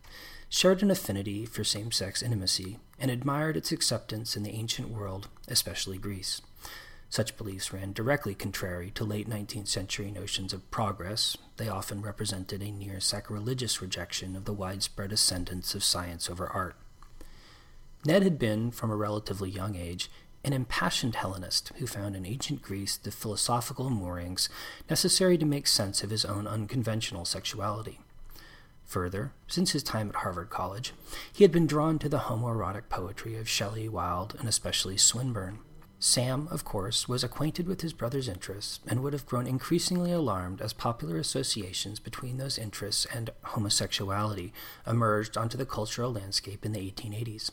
shared 0.54 0.84
an 0.84 0.92
affinity 0.92 1.46
for 1.46 1.64
same 1.64 1.94
sex 1.94 2.22
intimacy 2.22 2.78
and 3.00 3.10
admired 3.10 3.56
its 3.56 3.72
acceptance 3.72 4.36
in 4.36 4.44
the 4.44 4.52
ancient 4.52 4.90
world, 4.90 5.30
especially 5.48 5.98
Greece. 5.98 6.42
Such 7.10 7.38
beliefs 7.38 7.72
ran 7.72 7.94
directly 7.94 8.36
contrary 8.36 8.92
to 8.96 9.06
late 9.06 9.30
19th 9.30 9.70
century 9.70 10.12
notions 10.12 10.52
of 10.52 10.70
progress. 10.70 11.38
They 11.56 11.70
often 11.70 12.02
represented 12.02 12.62
a 12.62 12.70
near 12.70 13.00
sacrilegious 13.00 13.82
rejection 13.82 14.36
of 14.36 14.44
the 14.44 14.54
widespread 14.54 15.14
ascendance 15.14 15.74
of 15.74 15.86
science 15.86 16.30
over 16.30 16.48
art. 16.48 16.76
Ned 18.06 18.22
had 18.22 18.38
been, 18.38 18.72
from 18.72 18.92
a 18.92 18.96
relatively 18.98 19.50
young 19.50 19.78
age, 19.78 20.12
an 20.44 20.52
impassioned 20.52 21.16
Hellenist 21.16 21.72
who 21.78 21.88
found 21.88 22.14
in 22.14 22.26
ancient 22.26 22.62
Greece 22.62 22.98
the 22.98 23.12
philosophical 23.12 23.90
moorings 23.90 24.50
necessary 24.90 25.38
to 25.38 25.46
make 25.46 25.68
sense 25.68 26.04
of 26.04 26.10
his 26.10 26.26
own 26.26 26.46
unconventional 26.46 27.24
sexuality. 27.24 28.00
Further, 28.92 29.32
since 29.48 29.72
his 29.72 29.84
time 29.84 30.10
at 30.10 30.18
Harvard 30.18 30.50
College, 30.50 30.92
he 31.32 31.46
had 31.46 31.52
been 31.54 31.66
drawn 31.66 31.98
to 32.00 32.10
the 32.10 32.28
homoerotic 32.28 32.90
poetry 32.90 33.38
of 33.38 33.48
Shelley, 33.48 33.88
Wilde, 33.88 34.36
and 34.38 34.50
especially 34.50 34.98
Swinburne. 34.98 35.60
Sam, 35.98 36.50
of 36.52 36.66
course, 36.66 37.08
was 37.08 37.24
acquainted 37.24 37.70
with 37.70 37.80
his 37.80 37.94
brother's 37.94 38.28
interests 38.28 38.82
and 38.86 39.00
would 39.00 39.14
have 39.14 39.26
grown 39.26 39.48
increasingly 39.48 40.12
alarmed 40.12 40.60
as 40.60 40.74
popular 40.74 41.16
associations 41.16 42.02
between 42.02 42.36
those 42.36 42.58
interests 42.58 43.08
and 43.16 43.30
homosexuality 43.44 44.52
emerged 44.86 45.38
onto 45.38 45.58
the 45.58 45.66
cultural 45.66 46.12
landscape 46.12 46.66
in 46.66 46.74
the 46.74 46.92
1880s. 46.92 47.50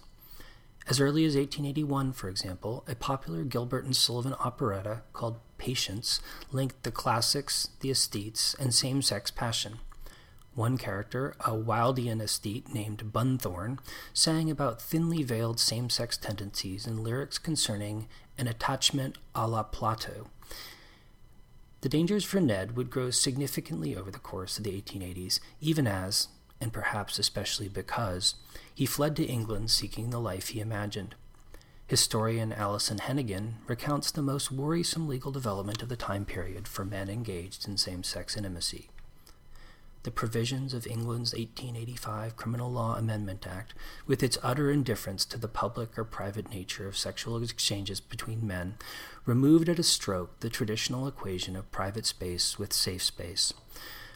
As 0.88 0.98
early 0.98 1.24
as 1.24 1.36
1881, 1.36 2.14
for 2.14 2.28
example, 2.28 2.82
a 2.88 2.96
popular 2.96 3.44
Gilbert 3.44 3.84
and 3.84 3.94
Sullivan 3.94 4.34
operetta 4.40 5.02
called 5.12 5.38
Patience 5.56 6.20
linked 6.50 6.82
the 6.82 6.90
classics, 6.90 7.68
the 7.78 7.90
aesthetes, 7.90 8.56
and 8.58 8.74
same 8.74 9.02
sex 9.02 9.30
passion. 9.30 9.78
One 10.58 10.76
character, 10.76 11.36
a 11.38 11.50
Wildean 11.50 12.20
aesthete 12.20 12.74
named 12.74 13.12
Bunthorne, 13.12 13.78
sang 14.12 14.50
about 14.50 14.82
thinly 14.82 15.22
veiled 15.22 15.60
same 15.60 15.88
sex 15.88 16.16
tendencies 16.16 16.84
in 16.84 17.04
lyrics 17.04 17.38
concerning 17.38 18.08
an 18.36 18.48
attachment 18.48 19.18
a 19.36 19.46
la 19.46 19.62
Plato. 19.62 20.26
The 21.82 21.88
dangers 21.88 22.24
for 22.24 22.40
Ned 22.40 22.76
would 22.76 22.90
grow 22.90 23.10
significantly 23.10 23.94
over 23.94 24.10
the 24.10 24.18
course 24.18 24.58
of 24.58 24.64
the 24.64 24.72
1880s, 24.72 25.38
even 25.60 25.86
as, 25.86 26.26
and 26.60 26.72
perhaps 26.72 27.20
especially 27.20 27.68
because, 27.68 28.34
he 28.74 28.84
fled 28.84 29.14
to 29.14 29.26
England 29.26 29.70
seeking 29.70 30.10
the 30.10 30.18
life 30.18 30.48
he 30.48 30.58
imagined. 30.58 31.14
Historian 31.86 32.52
Alison 32.52 32.98
Hennegan 32.98 33.58
recounts 33.68 34.10
the 34.10 34.22
most 34.22 34.50
worrisome 34.50 35.06
legal 35.06 35.30
development 35.30 35.84
of 35.84 35.88
the 35.88 35.94
time 35.94 36.24
period 36.24 36.66
for 36.66 36.84
men 36.84 37.08
engaged 37.08 37.68
in 37.68 37.76
same 37.76 38.02
sex 38.02 38.36
intimacy. 38.36 38.88
The 40.08 40.12
provisions 40.12 40.72
of 40.72 40.86
England's 40.86 41.34
1885 41.34 42.34
Criminal 42.34 42.72
Law 42.72 42.96
Amendment 42.96 43.46
Act, 43.46 43.74
with 44.06 44.22
its 44.22 44.38
utter 44.42 44.70
indifference 44.70 45.26
to 45.26 45.36
the 45.36 45.48
public 45.48 45.98
or 45.98 46.04
private 46.04 46.48
nature 46.48 46.88
of 46.88 46.96
sexual 46.96 47.42
exchanges 47.42 48.00
between 48.00 48.46
men, 48.46 48.76
removed 49.26 49.68
at 49.68 49.78
a 49.78 49.82
stroke 49.82 50.40
the 50.40 50.48
traditional 50.48 51.06
equation 51.06 51.56
of 51.56 51.70
private 51.70 52.06
space 52.06 52.58
with 52.58 52.72
safe 52.72 53.02
space. 53.02 53.52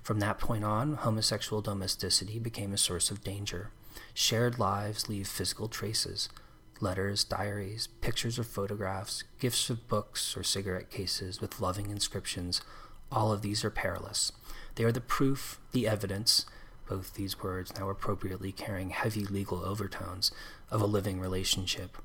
From 0.02 0.18
that 0.20 0.38
point 0.38 0.64
on, 0.64 0.94
homosexual 0.94 1.60
domesticity 1.60 2.38
became 2.38 2.72
a 2.72 2.78
source 2.78 3.10
of 3.10 3.22
danger. 3.22 3.68
Shared 4.14 4.58
lives 4.58 5.10
leave 5.10 5.28
physical 5.28 5.68
traces 5.68 6.30
letters, 6.80 7.22
diaries, 7.22 7.88
pictures 8.00 8.38
or 8.38 8.44
photographs, 8.44 9.24
gifts 9.38 9.68
of 9.68 9.88
books 9.88 10.38
or 10.38 10.42
cigarette 10.42 10.90
cases 10.90 11.42
with 11.42 11.60
loving 11.60 11.90
inscriptions. 11.90 12.62
All 13.12 13.30
of 13.30 13.42
these 13.42 13.62
are 13.62 13.70
perilous. 13.70 14.32
They 14.74 14.84
are 14.84 14.92
the 14.92 15.00
proof, 15.00 15.60
the 15.72 15.86
evidence, 15.86 16.46
both 16.88 17.14
these 17.14 17.42
words 17.42 17.72
now 17.78 17.88
appropriately 17.90 18.52
carrying 18.52 18.90
heavy 18.90 19.24
legal 19.24 19.64
overtones, 19.64 20.30
of 20.70 20.80
a 20.80 20.86
living 20.86 21.20
relationship. 21.20 21.96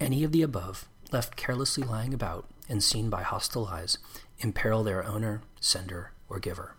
Any 0.00 0.24
of 0.24 0.32
the 0.32 0.42
above, 0.42 0.88
left 1.12 1.36
carelessly 1.36 1.84
lying 1.84 2.12
about 2.12 2.46
and 2.68 2.82
seen 2.82 3.10
by 3.10 3.22
hostile 3.22 3.66
eyes, 3.66 3.98
imperil 4.38 4.82
their 4.82 5.04
owner, 5.04 5.42
sender, 5.60 6.12
or 6.28 6.38
giver. 6.38 6.74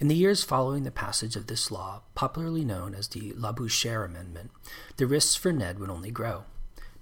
In 0.00 0.08
the 0.08 0.16
years 0.16 0.42
following 0.42 0.82
the 0.82 0.90
passage 0.90 1.36
of 1.36 1.46
this 1.46 1.70
law, 1.70 2.02
popularly 2.14 2.64
known 2.64 2.94
as 2.94 3.08
the 3.08 3.32
Labouchere 3.34 4.04
Amendment, 4.04 4.50
the 4.96 5.06
risks 5.06 5.36
for 5.36 5.52
Ned 5.52 5.78
would 5.78 5.90
only 5.90 6.10
grow. 6.10 6.44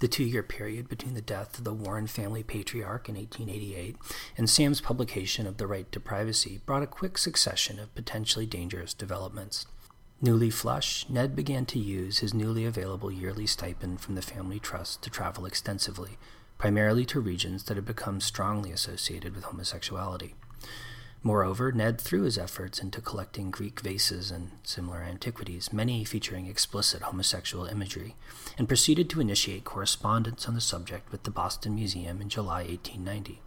The 0.00 0.09
two 0.09 0.25
year 0.25 0.42
period 0.42 0.88
between 0.88 1.12
the 1.12 1.21
death 1.21 1.59
of 1.59 1.64
the 1.64 1.75
Warren 1.75 2.07
family 2.07 2.42
patriarch 2.42 3.11
in 3.11 3.16
1888 3.16 3.97
and 4.38 4.49
Sam's 4.49 4.80
publication 4.80 5.47
of 5.47 5.59
The 5.59 5.66
Right 5.66 5.92
to 5.92 6.00
Privacy 6.00 6.62
brought 6.64 6.83
a 6.83 6.87
quick 6.87 7.19
succession 7.19 7.78
of 7.78 7.95
potentially 7.95 8.47
dangerous 8.47 8.95
developments. 8.95 9.66
Newly 10.23 10.49
flush, 10.49 11.04
Ned 11.11 11.37
began 11.37 11.66
to 11.66 11.78
use 11.78 12.21
his 12.21 12.33
newly 12.33 12.64
available 12.64 13.12
yearly 13.12 13.47
stipend 13.47 14.00
from 14.00 14.14
the 14.14 14.23
family 14.23 14.59
trust 14.59 15.02
to 15.02 15.11
travel 15.11 15.45
extensively, 15.45 16.16
primarily 16.57 17.04
to 17.04 17.21
regions 17.21 17.64
that 17.64 17.76
had 17.76 17.85
become 17.85 18.23
strongly 18.23 18.73
associated 18.73 19.35
with 19.35 19.45
homosexuality. 19.45 20.35
Moreover, 21.22 21.70
Ned 21.70 22.00
threw 22.00 22.22
his 22.22 22.38
efforts 22.38 22.78
into 22.78 23.02
collecting 23.02 23.50
Greek 23.50 23.80
vases 23.80 24.30
and 24.30 24.52
similar 24.62 25.02
antiquities, 25.02 25.70
many 25.70 26.02
featuring 26.02 26.46
explicit 26.46 27.02
homosexual 27.02 27.66
imagery, 27.66 28.16
and 28.56 28.66
proceeded 28.66 29.10
to 29.10 29.20
initiate 29.20 29.64
correspondence 29.64 30.48
on 30.48 30.54
the 30.54 30.62
subject 30.62 31.12
with 31.12 31.24
the 31.24 31.30
Boston 31.30 31.74
Museum 31.74 32.22
in 32.22 32.30
July 32.30 32.62
1890. 32.62 33.42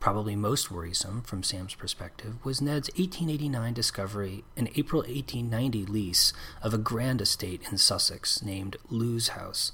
Probably 0.00 0.34
most 0.34 0.70
worrisome, 0.70 1.22
from 1.22 1.42
Sam's 1.42 1.74
perspective, 1.74 2.42
was 2.42 2.62
Ned's 2.62 2.88
1889 2.90 3.74
discovery 3.74 4.44
and 4.56 4.70
April 4.76 5.02
1890 5.02 5.84
lease 5.84 6.32
of 6.62 6.72
a 6.72 6.78
grand 6.78 7.20
estate 7.20 7.62
in 7.70 7.76
Sussex 7.76 8.42
named 8.42 8.76
Lewes 8.88 9.28
House, 9.28 9.72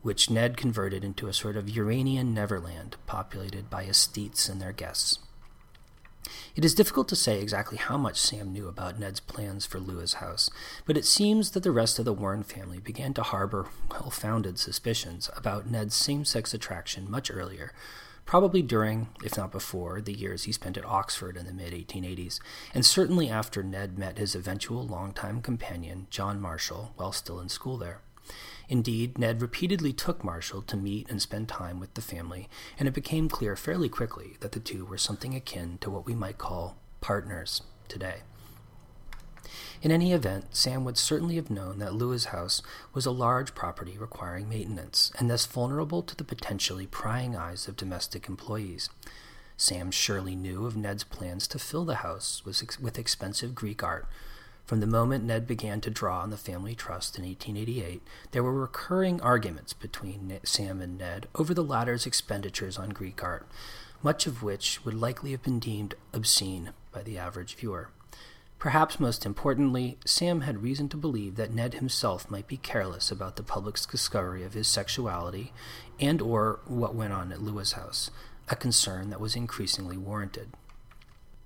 which 0.00 0.30
Ned 0.30 0.56
converted 0.56 1.04
into 1.04 1.28
a 1.28 1.34
sort 1.34 1.56
of 1.56 1.68
Uranian 1.68 2.32
Neverland 2.32 2.96
populated 3.06 3.68
by 3.68 3.84
aesthetes 3.84 4.48
and 4.48 4.62
their 4.62 4.72
guests. 4.72 5.18
It 6.60 6.64
is 6.66 6.74
difficult 6.74 7.08
to 7.08 7.16
say 7.16 7.40
exactly 7.40 7.78
how 7.78 7.96
much 7.96 8.20
Sam 8.20 8.52
knew 8.52 8.68
about 8.68 8.98
Ned's 8.98 9.18
plans 9.18 9.64
for 9.64 9.80
Lewes 9.80 10.20
House, 10.20 10.50
but 10.84 10.98
it 10.98 11.06
seems 11.06 11.52
that 11.52 11.62
the 11.62 11.70
rest 11.70 11.98
of 11.98 12.04
the 12.04 12.12
Warren 12.12 12.42
family 12.42 12.78
began 12.78 13.14
to 13.14 13.22
harbor 13.22 13.68
well 13.90 14.10
founded 14.10 14.58
suspicions 14.58 15.30
about 15.34 15.70
Ned's 15.70 15.94
same 15.94 16.26
sex 16.26 16.52
attraction 16.52 17.10
much 17.10 17.30
earlier, 17.30 17.72
probably 18.26 18.60
during, 18.60 19.08
if 19.24 19.38
not 19.38 19.50
before, 19.50 20.02
the 20.02 20.12
years 20.12 20.44
he 20.44 20.52
spent 20.52 20.76
at 20.76 20.84
Oxford 20.84 21.38
in 21.38 21.46
the 21.46 21.54
mid 21.54 21.72
1880s, 21.72 22.40
and 22.74 22.84
certainly 22.84 23.30
after 23.30 23.62
Ned 23.62 23.98
met 23.98 24.18
his 24.18 24.34
eventual 24.34 24.86
longtime 24.86 25.40
companion, 25.40 26.08
John 26.10 26.42
Marshall, 26.42 26.92
while 26.96 27.12
still 27.12 27.40
in 27.40 27.48
school 27.48 27.78
there. 27.78 28.02
Indeed, 28.68 29.18
Ned 29.18 29.42
repeatedly 29.42 29.92
took 29.92 30.22
Marshall 30.22 30.62
to 30.62 30.76
meet 30.76 31.10
and 31.10 31.20
spend 31.20 31.48
time 31.48 31.80
with 31.80 31.94
the 31.94 32.00
family, 32.00 32.48
and 32.78 32.86
it 32.86 32.94
became 32.94 33.28
clear 33.28 33.56
fairly 33.56 33.88
quickly 33.88 34.36
that 34.40 34.52
the 34.52 34.60
two 34.60 34.84
were 34.84 34.98
something 34.98 35.34
akin 35.34 35.78
to 35.80 35.90
what 35.90 36.06
we 36.06 36.14
might 36.14 36.38
call 36.38 36.78
partners 37.00 37.62
today. 37.88 38.18
In 39.82 39.90
any 39.90 40.12
event, 40.12 40.54
Sam 40.54 40.84
would 40.84 40.98
certainly 40.98 41.36
have 41.36 41.50
known 41.50 41.78
that 41.78 41.94
Lewes 41.94 42.26
House 42.26 42.62
was 42.92 43.06
a 43.06 43.10
large 43.10 43.54
property 43.54 43.98
requiring 43.98 44.48
maintenance, 44.48 45.10
and 45.18 45.28
thus 45.28 45.46
vulnerable 45.46 46.02
to 46.02 46.14
the 46.14 46.22
potentially 46.22 46.86
prying 46.86 47.34
eyes 47.34 47.66
of 47.66 47.76
domestic 47.76 48.28
employees. 48.28 48.90
Sam 49.56 49.90
surely 49.90 50.36
knew 50.36 50.66
of 50.66 50.76
Ned's 50.76 51.04
plans 51.04 51.48
to 51.48 51.58
fill 51.58 51.84
the 51.84 51.96
house 51.96 52.42
with 52.44 52.98
expensive 52.98 53.54
Greek 53.54 53.82
art, 53.82 54.06
from 54.64 54.80
the 54.80 54.86
moment 54.86 55.24
Ned 55.24 55.46
began 55.46 55.80
to 55.80 55.90
draw 55.90 56.20
on 56.20 56.30
the 56.30 56.36
family 56.36 56.74
trust 56.74 57.18
in 57.18 57.24
1888, 57.24 58.02
there 58.30 58.42
were 58.42 58.54
recurring 58.54 59.20
arguments 59.20 59.72
between 59.72 60.38
Sam 60.44 60.80
and 60.80 60.98
Ned 60.98 61.28
over 61.34 61.52
the 61.52 61.64
latter's 61.64 62.06
expenditures 62.06 62.78
on 62.78 62.90
Greek 62.90 63.22
art, 63.22 63.46
much 64.02 64.26
of 64.26 64.42
which 64.42 64.84
would 64.84 64.94
likely 64.94 65.32
have 65.32 65.42
been 65.42 65.58
deemed 65.58 65.94
obscene 66.12 66.70
by 66.92 67.02
the 67.02 67.18
average 67.18 67.54
viewer. 67.54 67.90
Perhaps 68.60 69.00
most 69.00 69.24
importantly, 69.24 69.96
Sam 70.04 70.42
had 70.42 70.62
reason 70.62 70.90
to 70.90 70.98
believe 70.98 71.36
that 71.36 71.52
Ned 71.52 71.74
himself 71.74 72.30
might 72.30 72.46
be 72.46 72.58
careless 72.58 73.10
about 73.10 73.36
the 73.36 73.42
public's 73.42 73.86
discovery 73.86 74.44
of 74.44 74.52
his 74.52 74.68
sexuality 74.68 75.52
and 75.98 76.20
or 76.20 76.60
what 76.66 76.94
went 76.94 77.14
on 77.14 77.32
at 77.32 77.40
Lewes 77.40 77.72
House, 77.72 78.10
a 78.50 78.56
concern 78.56 79.08
that 79.08 79.20
was 79.20 79.34
increasingly 79.34 79.96
warranted. 79.96 80.50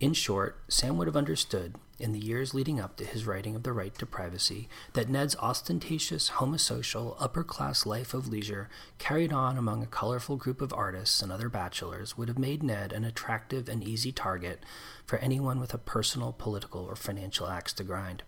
In 0.04 0.12
short, 0.12 0.60
Sam 0.68 0.98
would 0.98 1.06
have 1.06 1.16
understood, 1.16 1.76
in 1.98 2.12
the 2.12 2.18
years 2.18 2.52
leading 2.52 2.78
up 2.78 2.98
to 2.98 3.06
his 3.06 3.24
writing 3.24 3.56
of 3.56 3.62
The 3.62 3.72
Right 3.72 3.94
to 3.94 4.04
Privacy, 4.04 4.68
that 4.92 5.08
Ned's 5.08 5.34
ostentatious, 5.36 6.28
homosocial, 6.28 7.16
upper 7.18 7.42
class 7.42 7.86
life 7.86 8.12
of 8.12 8.28
leisure, 8.28 8.68
carried 8.98 9.32
on 9.32 9.56
among 9.56 9.82
a 9.82 9.86
colorful 9.86 10.36
group 10.36 10.60
of 10.60 10.74
artists 10.74 11.22
and 11.22 11.32
other 11.32 11.48
bachelors, 11.48 12.18
would 12.18 12.28
have 12.28 12.38
made 12.38 12.62
Ned 12.62 12.92
an 12.92 13.02
attractive 13.02 13.66
and 13.66 13.82
easy 13.82 14.12
target 14.12 14.62
for 15.06 15.18
anyone 15.20 15.58
with 15.58 15.72
a 15.72 15.78
personal, 15.78 16.34
political, 16.34 16.84
or 16.84 16.96
financial 16.96 17.48
axe 17.48 17.72
to 17.72 17.82
grind. 17.82 18.24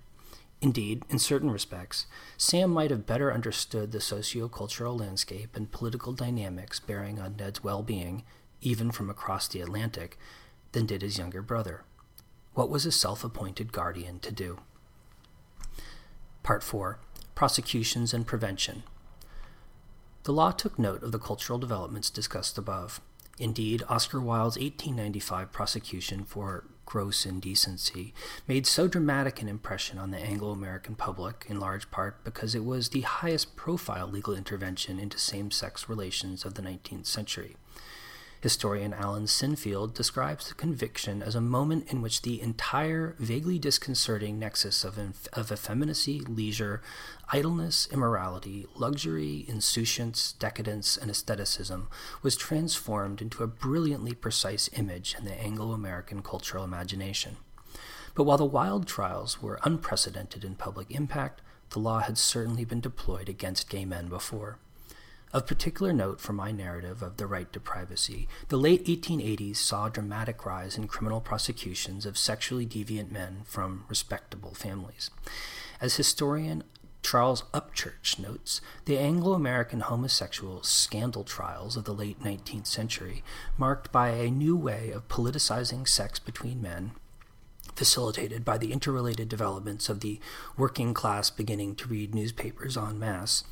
Indeed, 0.62 1.02
in 1.10 1.18
certain 1.18 1.50
respects, 1.50 2.06
Sam 2.38 2.70
might 2.70 2.90
have 2.90 3.04
better 3.04 3.30
understood 3.30 3.92
the 3.92 4.00
socio-cultural 4.00 4.96
landscape 4.96 5.54
and 5.54 5.70
political 5.70 6.14
dynamics 6.14 6.80
bearing 6.80 7.20
on 7.20 7.36
Ned's 7.36 7.62
well 7.62 7.82
being, 7.82 8.22
even 8.62 8.90
from 8.90 9.10
across 9.10 9.46
the 9.46 9.60
Atlantic, 9.60 10.16
than 10.76 10.84
did 10.84 11.00
his 11.00 11.16
younger 11.16 11.40
brother. 11.40 11.84
What 12.52 12.68
was 12.68 12.84
a 12.84 12.92
self 12.92 13.24
appointed 13.24 13.72
guardian 13.72 14.18
to 14.20 14.30
do? 14.30 14.58
Part 16.42 16.62
4 16.62 16.98
Prosecutions 17.34 18.12
and 18.12 18.26
Prevention. 18.26 18.82
The 20.24 20.34
law 20.34 20.50
took 20.50 20.78
note 20.78 21.02
of 21.02 21.12
the 21.12 21.18
cultural 21.18 21.58
developments 21.58 22.10
discussed 22.10 22.58
above. 22.58 23.00
Indeed, 23.38 23.84
Oscar 23.88 24.20
Wilde's 24.20 24.58
1895 24.58 25.50
prosecution 25.50 26.24
for 26.24 26.66
gross 26.84 27.24
indecency 27.24 28.12
made 28.46 28.66
so 28.66 28.86
dramatic 28.86 29.40
an 29.40 29.48
impression 29.48 29.98
on 29.98 30.10
the 30.10 30.18
Anglo 30.18 30.50
American 30.50 30.94
public, 30.94 31.46
in 31.48 31.58
large 31.58 31.90
part 31.90 32.22
because 32.22 32.54
it 32.54 32.66
was 32.66 32.90
the 32.90 33.00
highest 33.00 33.56
profile 33.56 34.06
legal 34.06 34.34
intervention 34.34 34.98
into 34.98 35.18
same 35.18 35.50
sex 35.50 35.88
relations 35.88 36.44
of 36.44 36.52
the 36.52 36.62
19th 36.62 37.06
century. 37.06 37.56
Historian 38.42 38.92
Alan 38.92 39.24
Sinfield 39.24 39.94
describes 39.94 40.48
the 40.48 40.54
conviction 40.54 41.22
as 41.22 41.34
a 41.34 41.40
moment 41.40 41.90
in 41.90 42.02
which 42.02 42.22
the 42.22 42.40
entire 42.40 43.16
vaguely 43.18 43.58
disconcerting 43.58 44.38
nexus 44.38 44.84
of, 44.84 44.98
inf- 44.98 45.26
of 45.32 45.50
effeminacy, 45.50 46.20
leisure, 46.20 46.82
idleness, 47.32 47.88
immorality, 47.90 48.66
luxury, 48.74 49.44
insouciance, 49.48 50.32
decadence, 50.32 50.96
and 50.96 51.10
aestheticism 51.10 51.88
was 52.22 52.36
transformed 52.36 53.22
into 53.22 53.42
a 53.42 53.48
brilliantly 53.48 54.14
precise 54.14 54.68
image 54.74 55.16
in 55.18 55.24
the 55.24 55.34
Anglo 55.34 55.72
American 55.72 56.22
cultural 56.22 56.62
imagination. 56.62 57.38
But 58.14 58.24
while 58.24 58.38
the 58.38 58.44
Wilde 58.44 58.86
trials 58.86 59.42
were 59.42 59.60
unprecedented 59.64 60.44
in 60.44 60.54
public 60.54 60.90
impact, 60.90 61.42
the 61.70 61.78
law 61.78 62.00
had 62.00 62.16
certainly 62.16 62.64
been 62.64 62.80
deployed 62.80 63.28
against 63.28 63.68
gay 63.68 63.84
men 63.84 64.08
before. 64.08 64.58
Of 65.36 65.46
particular 65.46 65.92
note 65.92 66.18
for 66.18 66.32
my 66.32 66.50
narrative 66.50 67.02
of 67.02 67.18
the 67.18 67.26
right 67.26 67.52
to 67.52 67.60
privacy, 67.60 68.26
the 68.48 68.56
late 68.56 68.86
1880s 68.86 69.56
saw 69.56 69.84
a 69.84 69.90
dramatic 69.90 70.46
rise 70.46 70.78
in 70.78 70.88
criminal 70.88 71.20
prosecutions 71.20 72.06
of 72.06 72.16
sexually 72.16 72.64
deviant 72.64 73.10
men 73.10 73.42
from 73.44 73.84
respectable 73.86 74.54
families. 74.54 75.10
As 75.78 75.96
historian 75.96 76.64
Charles 77.02 77.42
Upchurch 77.52 78.18
notes, 78.18 78.62
the 78.86 78.96
Anglo 78.96 79.34
American 79.34 79.80
homosexual 79.80 80.62
scandal 80.62 81.22
trials 81.22 81.76
of 81.76 81.84
the 81.84 81.92
late 81.92 82.22
19th 82.22 82.66
century, 82.66 83.22
marked 83.58 83.92
by 83.92 84.08
a 84.08 84.30
new 84.30 84.56
way 84.56 84.90
of 84.90 85.06
politicizing 85.08 85.86
sex 85.86 86.18
between 86.18 86.62
men, 86.62 86.92
facilitated 87.74 88.42
by 88.42 88.56
the 88.56 88.72
interrelated 88.72 89.28
developments 89.28 89.90
of 89.90 90.00
the 90.00 90.18
working 90.56 90.94
class 90.94 91.28
beginning 91.28 91.74
to 91.74 91.88
read 91.88 92.14
newspapers 92.14 92.78
en 92.78 92.98
masse, 92.98 93.44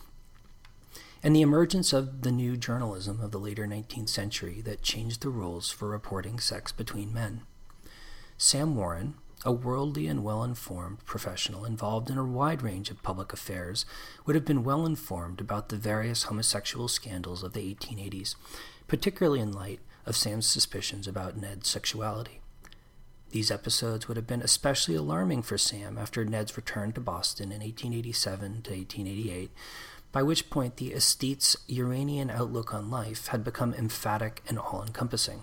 and 1.24 1.34
the 1.34 1.40
emergence 1.40 1.94
of 1.94 2.20
the 2.20 2.30
new 2.30 2.54
journalism 2.54 3.18
of 3.22 3.30
the 3.30 3.38
later 3.38 3.66
19th 3.66 4.10
century 4.10 4.60
that 4.60 4.82
changed 4.82 5.22
the 5.22 5.30
rules 5.30 5.70
for 5.70 5.88
reporting 5.88 6.38
sex 6.38 6.70
between 6.70 7.14
men. 7.14 7.40
Sam 8.36 8.76
Warren, 8.76 9.14
a 9.42 9.50
worldly 9.50 10.06
and 10.06 10.22
well 10.22 10.44
informed 10.44 11.02
professional 11.06 11.64
involved 11.64 12.10
in 12.10 12.18
a 12.18 12.24
wide 12.24 12.60
range 12.60 12.90
of 12.90 13.02
public 13.02 13.32
affairs, 13.32 13.86
would 14.26 14.36
have 14.36 14.44
been 14.44 14.64
well 14.64 14.84
informed 14.84 15.40
about 15.40 15.70
the 15.70 15.76
various 15.76 16.24
homosexual 16.24 16.88
scandals 16.88 17.42
of 17.42 17.54
the 17.54 17.74
1880s, 17.74 18.34
particularly 18.86 19.40
in 19.40 19.50
light 19.50 19.80
of 20.04 20.16
Sam's 20.16 20.46
suspicions 20.46 21.08
about 21.08 21.38
Ned's 21.38 21.68
sexuality. 21.68 22.42
These 23.30 23.50
episodes 23.50 24.06
would 24.06 24.16
have 24.16 24.26
been 24.26 24.42
especially 24.42 24.94
alarming 24.94 25.42
for 25.42 25.58
Sam 25.58 25.96
after 25.98 26.24
Ned's 26.24 26.56
return 26.56 26.92
to 26.92 27.00
Boston 27.00 27.46
in 27.46 27.62
1887 27.62 28.62
to 28.62 28.70
1888, 28.70 29.50
by 30.14 30.22
which 30.22 30.48
point 30.48 30.76
the 30.76 30.92
estate's 30.92 31.56
Uranian 31.66 32.30
outlook 32.30 32.72
on 32.72 32.88
life 32.88 33.26
had 33.26 33.42
become 33.42 33.74
emphatic 33.74 34.44
and 34.46 34.60
all 34.60 34.80
encompassing. 34.80 35.42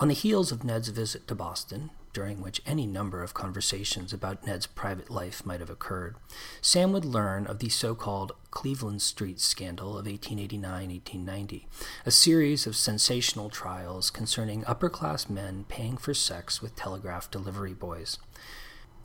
On 0.00 0.08
the 0.08 0.14
heels 0.14 0.50
of 0.50 0.64
Ned's 0.64 0.88
visit 0.88 1.28
to 1.28 1.36
Boston, 1.36 1.90
during 2.12 2.40
which 2.40 2.60
any 2.66 2.88
number 2.88 3.22
of 3.22 3.32
conversations 3.32 4.12
about 4.12 4.44
Ned's 4.44 4.66
private 4.66 5.08
life 5.08 5.46
might 5.46 5.60
have 5.60 5.70
occurred, 5.70 6.16
Sam 6.60 6.90
would 6.90 7.04
learn 7.04 7.46
of 7.46 7.60
the 7.60 7.68
so 7.68 7.94
called 7.94 8.32
Cleveland 8.50 9.02
Street 9.02 9.38
scandal 9.38 9.90
of 9.90 10.06
1889 10.06 10.88
1890, 10.88 11.68
a 12.04 12.10
series 12.10 12.66
of 12.66 12.74
sensational 12.74 13.50
trials 13.50 14.10
concerning 14.10 14.64
upper 14.64 14.90
class 14.90 15.28
men 15.28 15.64
paying 15.68 15.96
for 15.96 16.12
sex 16.12 16.60
with 16.60 16.74
telegraph 16.74 17.30
delivery 17.30 17.74
boys. 17.74 18.18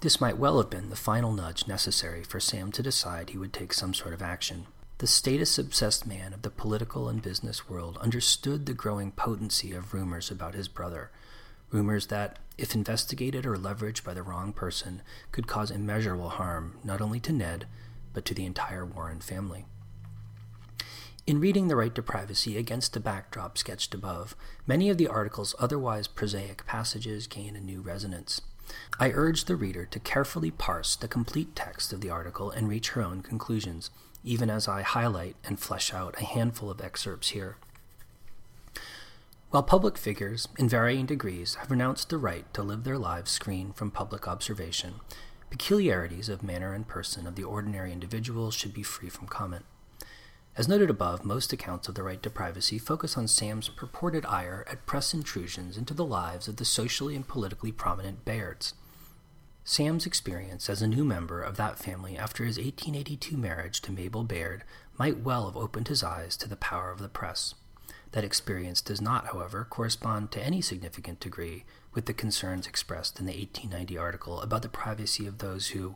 This 0.01 0.21
might 0.21 0.37
well 0.37 0.57
have 0.57 0.69
been 0.69 0.89
the 0.89 0.95
final 0.95 1.33
nudge 1.33 1.67
necessary 1.67 2.23
for 2.23 2.39
Sam 2.39 2.71
to 2.73 2.83
decide 2.83 3.29
he 3.29 3.37
would 3.37 3.53
take 3.53 3.73
some 3.73 3.93
sort 3.93 4.13
of 4.13 4.21
action. 4.21 4.67
The 4.99 5.07
status 5.07 5.57
obsessed 5.57 6.05
man 6.05 6.33
of 6.33 6.41
the 6.41 6.49
political 6.49 7.09
and 7.09 7.21
business 7.21 7.67
world 7.67 7.97
understood 7.97 8.65
the 8.65 8.73
growing 8.73 9.11
potency 9.11 9.73
of 9.73 9.93
rumors 9.93 10.31
about 10.31 10.53
his 10.53 10.67
brother. 10.67 11.11
Rumors 11.71 12.07
that, 12.07 12.39
if 12.57 12.75
investigated 12.75 13.45
or 13.45 13.57
leveraged 13.57 14.03
by 14.03 14.13
the 14.13 14.23
wrong 14.23 14.53
person, 14.53 15.01
could 15.31 15.47
cause 15.47 15.71
immeasurable 15.71 16.29
harm 16.29 16.77
not 16.83 17.01
only 17.01 17.19
to 17.21 17.33
Ned, 17.33 17.65
but 18.13 18.25
to 18.25 18.33
the 18.33 18.45
entire 18.45 18.85
Warren 18.85 19.19
family. 19.19 19.65
In 21.27 21.39
reading 21.39 21.67
The 21.67 21.75
Right 21.75 21.93
to 21.95 22.03
Privacy 22.03 22.55
against 22.55 22.93
the 22.93 22.99
backdrop 22.99 23.57
sketched 23.57 23.95
above, 23.95 24.35
many 24.67 24.89
of 24.89 24.97
the 24.97 25.07
article's 25.07 25.55
otherwise 25.57 26.07
prosaic 26.07 26.65
passages 26.67 27.25
gain 27.25 27.55
a 27.55 27.59
new 27.59 27.81
resonance. 27.81 28.41
I 28.99 29.11
urge 29.11 29.45
the 29.45 29.55
reader 29.55 29.85
to 29.85 29.99
carefully 29.99 30.51
parse 30.51 30.95
the 30.95 31.07
complete 31.07 31.55
text 31.55 31.93
of 31.93 32.01
the 32.01 32.09
article 32.09 32.49
and 32.51 32.67
reach 32.67 32.89
her 32.89 33.01
own 33.01 33.21
conclusions, 33.21 33.89
even 34.23 34.49
as 34.49 34.67
I 34.67 34.81
highlight 34.81 35.35
and 35.43 35.59
flesh 35.59 35.93
out 35.93 36.15
a 36.19 36.25
handful 36.25 36.69
of 36.71 36.81
excerpts 36.81 37.29
here. 37.29 37.57
While 39.51 39.63
public 39.63 39.97
figures, 39.97 40.47
in 40.57 40.67
varying 40.67 41.05
degrees, 41.05 41.55
have 41.55 41.71
renounced 41.71 42.09
the 42.09 42.17
right 42.17 42.51
to 42.53 42.63
live 42.63 42.83
their 42.83 42.97
lives 42.97 43.31
screened 43.31 43.75
from 43.75 43.91
public 43.91 44.27
observation, 44.27 44.95
peculiarities 45.49 46.27
of 46.27 46.43
manner 46.43 46.73
and 46.73 46.87
person 46.87 47.25
of 47.25 47.35
the 47.35 47.43
ordinary 47.43 47.93
individual 47.93 48.51
should 48.51 48.73
be 48.73 48.83
free 48.83 49.09
from 49.09 49.27
comment. 49.27 49.63
As 50.57 50.69
noted 50.69 50.89
above, 50.89 51.25
most 51.25 51.51
accounts 51.51 51.89
of 51.89 51.95
the 51.95 52.03
right 52.03 52.21
to 52.23 52.29
privacy 52.29 52.79
focus 52.79 53.17
on 53.17 53.27
Sam's 53.27 53.67
purported 53.67 54.25
ire 54.25 54.65
at 54.69 54.85
press 54.85 55.13
intrusions 55.13 55.77
into 55.77 55.93
the 55.93 56.05
lives 56.05 56.47
of 56.47 56.55
the 56.55 56.63
socially 56.63 57.13
and 57.13 57.27
politically 57.27 57.73
prominent 57.73 58.23
Bayards. 58.23 58.73
Sam's 59.65 60.05
experience 60.05 60.69
as 60.69 60.81
a 60.81 60.87
new 60.87 61.03
member 61.03 61.41
of 61.41 61.57
that 61.57 61.77
family 61.77 62.17
after 62.17 62.45
his 62.45 62.57
1882 62.57 63.35
marriage 63.35 63.81
to 63.81 63.91
Mabel 63.91 64.23
Bayard 64.23 64.63
might 64.97 65.19
well 65.19 65.47
have 65.47 65.57
opened 65.57 65.89
his 65.89 66.03
eyes 66.03 66.37
to 66.37 66.47
the 66.47 66.55
power 66.55 66.89
of 66.89 66.99
the 66.99 67.09
press. 67.09 67.55
That 68.13 68.23
experience 68.23 68.79
does 68.79 69.01
not, 69.01 69.27
however, 69.27 69.67
correspond 69.69 70.31
to 70.31 70.41
any 70.41 70.61
significant 70.61 71.19
degree 71.19 71.65
with 71.93 72.05
the 72.05 72.13
concerns 72.13 72.65
expressed 72.65 73.19
in 73.19 73.25
the 73.25 73.33
1890 73.33 73.97
article 73.97 74.39
about 74.39 74.61
the 74.61 74.69
privacy 74.69 75.27
of 75.27 75.39
those 75.39 75.69
who, 75.69 75.95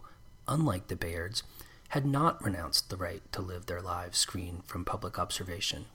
unlike 0.50 0.88
the 0.88 0.98
Bayards, 0.98 1.44
had 1.90 2.06
not 2.06 2.44
renounced 2.44 2.90
the 2.90 2.98
right 2.98 3.22
to 3.32 3.42
live 3.42 3.66
their 3.66 3.82
lives 3.82 4.18
screened 4.18 4.66
from 4.66 4.86
public 4.86 5.18
observation. 5.18 5.86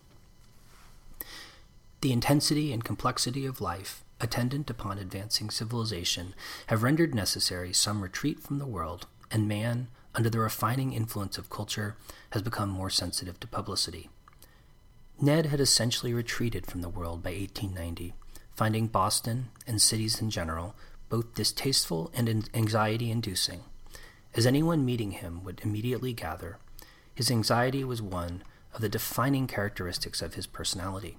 The 2.01 2.13
intensity 2.13 2.73
and 2.73 2.85
complexity 2.85 3.47
of 3.47 3.61
life 3.61 4.05
attendant 4.21 4.71
upon 4.71 4.99
advancing 4.99 5.51
civilization 5.51 6.35
have 6.69 6.83
rendered 6.83 7.15
necessary 7.15 7.73
some 7.73 8.03
retreat 8.03 8.41
from 8.41 8.59
the 8.59 8.67
world, 8.67 9.07
and 9.31 9.49
man, 9.49 9.89
under 10.15 10.31
the 10.31 10.39
refining 10.39 10.93
influence 10.93 11.39
of 11.39 11.51
culture, 11.51 11.97
has 12.31 12.43
become 12.43 12.69
more 12.69 12.91
sensitive 12.91 13.39
to 13.41 13.47
publicity. 13.47 14.09
Ned 15.21 15.47
had 15.47 15.61
essentially 15.61 16.13
retreated 16.13 16.67
from 16.67 16.83
the 16.83 16.89
world 16.89 17.23
by 17.23 17.31
1890, 17.31 18.15
finding 18.55 18.87
Boston 18.87 19.49
and 19.67 19.81
cities 19.81 20.21
in 20.21 20.31
general 20.31 20.75
both 21.09 21.35
distasteful 21.35 22.11
and 22.15 22.49
anxiety 22.55 23.11
inducing. 23.11 23.63
As 24.37 24.47
anyone 24.47 24.85
meeting 24.85 25.13
him 25.13 25.45
would 25.45 25.61
immediately 25.63 26.13
gather, 26.13 26.59
his 27.15 27.31
anxiety 27.31 27.85
was 27.85 28.03
one 28.03 28.43
of 28.73 28.81
the 28.81 28.89
defining 28.89 29.47
characteristics 29.47 30.21
of 30.21 30.35
his 30.35 30.47
personality. 30.47 31.19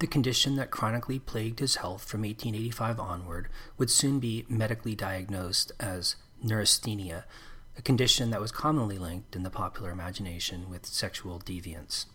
The 0.00 0.08
condition 0.08 0.56
that 0.56 0.72
chronically 0.72 1.20
plagued 1.20 1.60
his 1.60 1.76
health 1.76 2.04
from 2.04 2.22
1885 2.22 2.98
onward 2.98 3.48
would 3.76 3.90
soon 3.90 4.18
be 4.18 4.44
medically 4.48 4.96
diagnosed 4.96 5.70
as 5.78 6.16
neurasthenia, 6.42 7.24
a 7.76 7.82
condition 7.82 8.30
that 8.30 8.40
was 8.40 8.50
commonly 8.50 8.98
linked 8.98 9.36
in 9.36 9.44
the 9.44 9.50
popular 9.50 9.90
imagination 9.90 10.68
with 10.68 10.86
sexual 10.86 11.38
deviance. 11.38 12.06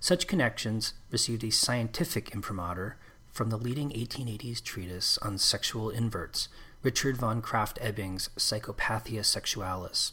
Such 0.00 0.26
connections 0.26 0.94
received 1.10 1.44
a 1.44 1.50
scientific 1.50 2.34
imprimatur 2.34 2.98
from 3.32 3.48
the 3.48 3.56
leading 3.56 3.90
1880s 3.90 4.62
treatise 4.62 5.18
on 5.18 5.38
sexual 5.38 5.90
inverts, 5.90 6.48
Richard 6.84 7.16
von 7.16 7.42
Krafft-Ebing's 7.42 8.30
Psychopathia 8.36 9.24
Sexualis. 9.24 10.12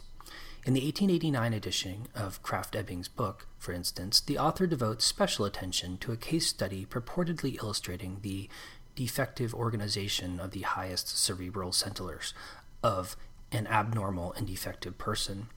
In 0.65 0.73
the 0.73 0.81
1889 0.81 1.53
edition 1.53 2.07
of 2.15 2.41
Krafft-Ebing's 2.41 3.07
book, 3.07 3.45
for 3.59 3.71
instance, 3.71 4.19
the 4.19 4.39
author 4.39 4.65
devotes 4.65 5.05
special 5.05 5.45
attention 5.45 5.99
to 5.99 6.11
a 6.11 6.17
case 6.17 6.47
study 6.47 6.83
purportedly 6.83 7.61
illustrating 7.61 8.17
the 8.23 8.49
defective 8.95 9.53
organization 9.53 10.39
of 10.39 10.51
the 10.51 10.61
highest 10.61 11.15
cerebral 11.19 11.71
centers 11.71 12.33
of 12.81 13.15
an 13.51 13.67
abnormal 13.67 14.33
and 14.33 14.47
defective 14.47 14.97
person 14.97 15.49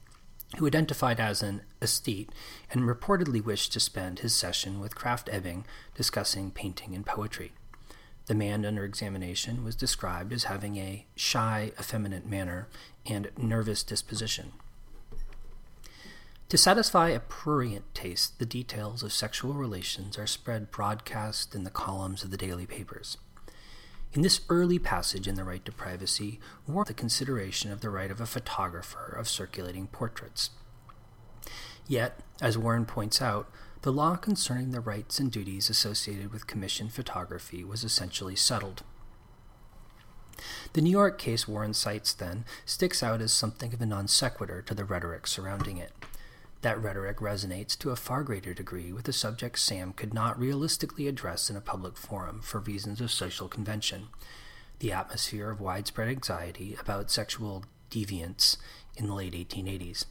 who 0.58 0.66
identified 0.66 1.20
as 1.20 1.42
an 1.42 1.62
aesthete 1.80 2.28
and 2.70 2.82
reportedly 2.82 3.42
wished 3.42 3.72
to 3.72 3.80
spend 3.80 4.18
his 4.18 4.34
session 4.34 4.78
with 4.78 4.94
Krafft-Ebing 4.94 5.64
discussing 5.94 6.50
painting 6.50 6.94
and 6.94 7.06
poetry. 7.06 7.52
The 8.28 8.34
man 8.34 8.66
under 8.66 8.84
examination 8.84 9.64
was 9.64 9.74
described 9.74 10.34
as 10.34 10.44
having 10.44 10.76
a 10.76 11.06
shy, 11.16 11.72
effeminate 11.80 12.26
manner 12.26 12.68
and 13.06 13.30
nervous 13.38 13.82
disposition. 13.82 14.52
To 16.50 16.58
satisfy 16.58 17.08
a 17.08 17.20
prurient 17.20 17.94
taste, 17.94 18.38
the 18.38 18.44
details 18.44 19.02
of 19.02 19.14
sexual 19.14 19.54
relations 19.54 20.18
are 20.18 20.26
spread 20.26 20.70
broadcast 20.70 21.54
in 21.54 21.64
the 21.64 21.70
columns 21.70 22.22
of 22.22 22.30
the 22.30 22.36
daily 22.36 22.66
papers. 22.66 23.16
In 24.12 24.20
this 24.20 24.42
early 24.50 24.78
passage 24.78 25.26
in 25.26 25.34
the 25.34 25.44
right 25.44 25.64
to 25.64 25.72
privacy, 25.72 26.38
Warren 26.66 26.84
the 26.88 26.94
consideration 26.94 27.72
of 27.72 27.80
the 27.80 27.90
right 27.90 28.10
of 28.10 28.20
a 28.20 28.26
photographer 28.26 29.14
of 29.18 29.26
circulating 29.26 29.86
portraits. 29.86 30.50
Yet, 31.86 32.20
as 32.42 32.58
Warren 32.58 32.84
points 32.84 33.22
out, 33.22 33.50
the 33.88 33.92
law 33.92 34.16
concerning 34.16 34.70
the 34.70 34.80
rights 34.80 35.18
and 35.18 35.32
duties 35.32 35.70
associated 35.70 36.30
with 36.30 36.46
commissioned 36.46 36.92
photography 36.92 37.64
was 37.64 37.84
essentially 37.84 38.36
settled. 38.36 38.82
The 40.74 40.82
New 40.82 40.90
York 40.90 41.18
case 41.18 41.48
Warren 41.48 41.72
cites, 41.72 42.12
then, 42.12 42.44
sticks 42.66 43.02
out 43.02 43.22
as 43.22 43.32
something 43.32 43.72
of 43.72 43.80
a 43.80 43.86
non 43.86 44.06
sequitur 44.06 44.60
to 44.60 44.74
the 44.74 44.84
rhetoric 44.84 45.26
surrounding 45.26 45.78
it. 45.78 45.92
That 46.60 46.78
rhetoric 46.78 47.16
resonates 47.16 47.78
to 47.78 47.88
a 47.88 47.96
far 47.96 48.22
greater 48.24 48.52
degree 48.52 48.92
with 48.92 49.04
the 49.04 49.12
subject 49.14 49.58
Sam 49.58 49.94
could 49.94 50.12
not 50.12 50.38
realistically 50.38 51.08
address 51.08 51.48
in 51.48 51.56
a 51.56 51.62
public 51.62 51.96
forum 51.96 52.42
for 52.42 52.60
reasons 52.60 53.00
of 53.00 53.10
social 53.10 53.48
convention. 53.48 54.08
The 54.80 54.92
atmosphere 54.92 55.48
of 55.48 55.62
widespread 55.62 56.08
anxiety 56.10 56.76
about 56.78 57.10
sexual 57.10 57.64
deviance 57.90 58.58
in 58.98 59.06
the 59.06 59.14
late 59.14 59.32
1880s. 59.32 60.04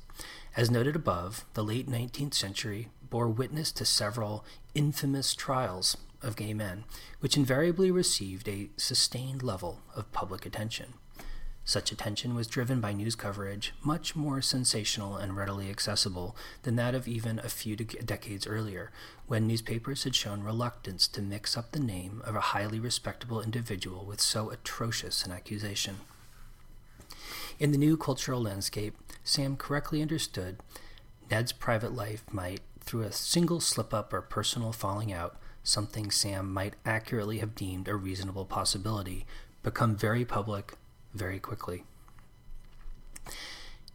As 0.56 0.72
noted 0.72 0.96
above, 0.96 1.46
the 1.54 1.64
late 1.64 1.88
19th 1.88 2.34
century 2.34 2.90
bore 3.10 3.30
witness 3.30 3.72
to 3.74 3.86
several 3.86 4.46
infamous 4.76 5.34
trials 5.34 5.98
of 6.22 6.36
gay 6.36 6.54
men, 6.54 6.84
which 7.20 7.38
invariably 7.38 7.92
received 7.92 8.48
a 8.48 8.70
sustained 8.78 9.44
level 9.44 9.82
of 9.96 10.12
public 10.12 10.46
attention. 10.46 10.94
Such 11.68 11.92
attention 11.92 12.34
was 12.34 12.48
driven 12.48 12.80
by 12.80 12.94
news 12.94 13.16
coverage 13.16 13.74
much 13.84 14.16
more 14.16 14.42
sensational 14.42 15.18
and 15.18 15.36
readily 15.36 15.70
accessible 15.70 16.34
than 16.64 16.78
that 16.78 16.96
of 16.96 17.10
even 17.10 17.40
a 17.40 17.50
few 17.50 17.76
de- 17.76 17.84
decades 17.84 18.48
earlier, 18.48 18.90
when 19.26 19.48
newspapers 19.48 20.06
had 20.06 20.16
shown 20.16 20.44
reluctance 20.44 21.10
to 21.10 21.22
mix 21.22 21.58
up 21.58 21.74
the 21.74 21.80
name 21.80 22.22
of 22.24 22.38
a 22.38 22.56
highly 22.56 22.80
respectable 22.80 23.42
individual 23.42 24.06
with 24.06 24.22
so 24.22 24.50
atrocious 24.50 25.26
an 25.26 25.34
accusation. 25.34 25.98
In 27.60 27.74
the 27.74 27.78
new 27.78 27.98
cultural 27.98 28.42
landscape, 28.42 28.96
Sam 29.26 29.58
correctly 29.58 30.02
understood 30.02 30.60
Ned's 31.30 31.52
private 31.52 31.94
life 31.94 32.24
might 32.32 32.62
through 32.88 33.04
a 33.04 33.12
single 33.12 33.60
slip 33.60 33.94
up 33.94 34.14
or 34.14 34.22
personal 34.22 34.72
falling 34.72 35.12
out, 35.12 35.38
something 35.64 36.10
Sam 36.10 36.54
might 36.54 36.76
accurately 36.86 37.40
have 37.40 37.56
deemed 37.56 37.88
a 37.88 37.96
reasonable 37.96 38.46
possibility, 38.46 39.26
become 39.62 39.96
very 39.96 40.26
public 40.26 40.76
very 41.14 41.40
quickly. 41.40 41.84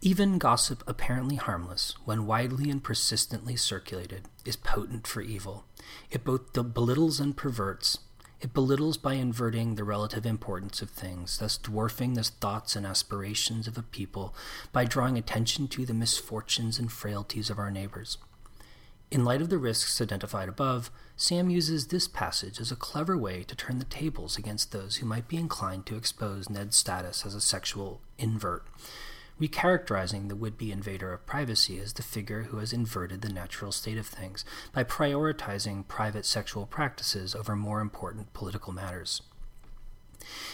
Even 0.00 0.38
gossip 0.38 0.82
apparently 0.86 1.36
harmless, 1.36 1.94
when 2.04 2.26
widely 2.26 2.68
and 2.70 2.82
persistently 2.82 3.56
circulated, 3.56 4.28
is 4.44 4.56
potent 4.56 5.06
for 5.06 5.22
evil. 5.22 5.64
It 6.10 6.24
both 6.24 6.52
belittles 6.52 7.20
and 7.20 7.36
perverts, 7.36 7.98
it 8.42 8.52
belittles 8.52 8.96
by 8.96 9.14
inverting 9.14 9.76
the 9.76 9.84
relative 9.84 10.26
importance 10.26 10.82
of 10.82 10.90
things, 10.90 11.38
thus 11.38 11.56
dwarfing 11.56 12.14
the 12.14 12.24
thoughts 12.24 12.74
and 12.74 12.84
aspirations 12.84 13.68
of 13.68 13.78
a 13.78 13.82
people 13.82 14.34
by 14.72 14.84
drawing 14.84 15.16
attention 15.16 15.68
to 15.68 15.86
the 15.86 15.94
misfortunes 15.94 16.76
and 16.76 16.90
frailties 16.90 17.50
of 17.50 17.60
our 17.60 17.70
neighbors. 17.70 18.18
In 19.12 19.26
light 19.26 19.42
of 19.42 19.50
the 19.50 19.58
risks 19.58 20.00
identified 20.00 20.48
above, 20.48 20.90
Sam 21.18 21.50
uses 21.50 21.88
this 21.88 22.08
passage 22.08 22.58
as 22.58 22.72
a 22.72 22.76
clever 22.76 23.14
way 23.14 23.42
to 23.42 23.54
turn 23.54 23.78
the 23.78 23.84
tables 23.84 24.38
against 24.38 24.72
those 24.72 24.96
who 24.96 25.06
might 25.06 25.28
be 25.28 25.36
inclined 25.36 25.84
to 25.84 25.96
expose 25.96 26.48
Ned's 26.48 26.78
status 26.78 27.26
as 27.26 27.34
a 27.34 27.40
sexual 27.42 28.00
invert, 28.16 28.66
recharacterizing 29.38 30.30
the 30.30 30.34
would 30.34 30.56
be 30.56 30.72
invader 30.72 31.12
of 31.12 31.26
privacy 31.26 31.78
as 31.78 31.92
the 31.92 32.02
figure 32.02 32.44
who 32.44 32.56
has 32.56 32.72
inverted 32.72 33.20
the 33.20 33.28
natural 33.28 33.70
state 33.70 33.98
of 33.98 34.06
things 34.06 34.46
by 34.72 34.82
prioritizing 34.82 35.86
private 35.86 36.24
sexual 36.24 36.64
practices 36.64 37.34
over 37.34 37.54
more 37.54 37.82
important 37.82 38.32
political 38.32 38.72
matters. 38.72 39.20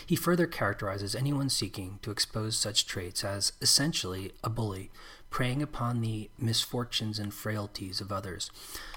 He 0.05 0.17
further 0.17 0.47
characterizes 0.49 1.15
anyone 1.15 1.49
seeking 1.49 2.01
to 2.03 2.11
expose 2.11 2.57
such 2.57 2.87
traits 2.87 3.23
as 3.23 3.53
essentially 3.61 4.33
a 4.43 4.51
bully 4.51 4.91
preying 5.31 5.63
upon 5.63 6.01
the 6.01 6.31
misfortunes 6.39 7.19
and 7.19 7.33
frailties 7.33 8.01
of 8.01 8.11
others, 8.11 8.51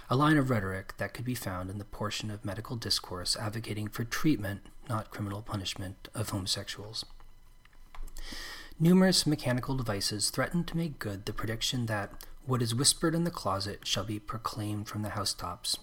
a 0.10 0.16
line 0.16 0.38
of 0.38 0.50
rhetoric 0.50 0.96
that 0.98 1.14
could 1.14 1.26
be 1.26 1.36
found 1.36 1.70
in 1.70 1.78
the 1.78 1.86
portion 1.86 2.32
of 2.32 2.46
medical 2.46 2.76
discourse 2.76 3.36
advocating 3.38 3.88
for 3.88 4.04
treatment, 4.04 4.62
not 4.90 5.12
criminal 5.12 5.42
punishment, 5.42 6.10
of 6.14 6.30
homosexuals. 6.30 7.06
Numerous 8.80 9.28
mechanical 9.28 9.76
devices 9.76 10.30
threaten 10.30 10.64
to 10.64 10.78
make 10.78 11.00
good 11.00 11.26
the 11.26 11.34
prediction 11.34 11.86
that 11.86 12.12
what 12.46 12.62
is 12.62 12.74
whispered 12.74 13.14
in 13.14 13.24
the 13.24 13.32
closet 13.32 13.86
shall 13.86 14.04
be 14.04 14.20
proclaimed 14.20 14.88
from 14.88 15.04
the 15.04 15.10
housetops. 15.10 15.78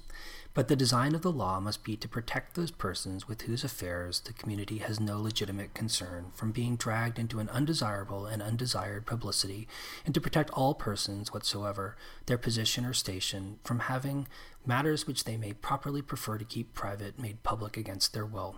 But 0.55 0.69
the 0.69 0.77
design 0.77 1.15
of 1.15 1.23
the 1.23 1.31
law 1.31 1.61
must 1.61 1.85
be 1.85 1.97
to 1.97 2.09
protect 2.09 2.55
those 2.55 2.71
persons 2.71 3.29
with 3.29 3.43
whose 3.43 3.63
affairs 3.63 4.21
the 4.21 4.33
community 4.33 4.79
has 4.79 4.99
no 4.99 5.21
legitimate 5.21 5.73
concern 5.73 6.33
from 6.35 6.51
being 6.51 6.75
dragged 6.75 7.19
into 7.19 7.39
an 7.39 7.49
undesirable 7.51 8.27
and 8.27 8.43
undesired 8.43 9.07
publicity, 9.07 9.69
and 10.05 10.15
to 10.15 10.21
protect 10.21 10.51
all 10.51 10.75
persons 10.75 11.33
whatsoever, 11.33 11.97
their 12.27 12.39
position 12.39 12.85
or 12.85 12.93
station, 12.93 13.59
from 13.63 13.81
having 13.81 14.27
matters 14.67 15.07
which 15.07 15.25
they 15.25 15.37
may 15.37 15.53
properly 15.53 16.03
prefer 16.03 16.39
to 16.39 16.45
keep 16.45 16.75
private 16.75 17.19
made 17.19 17.43
public 17.43 17.77
against 17.77 18.13
their 18.13 18.27
will. 18.27 18.57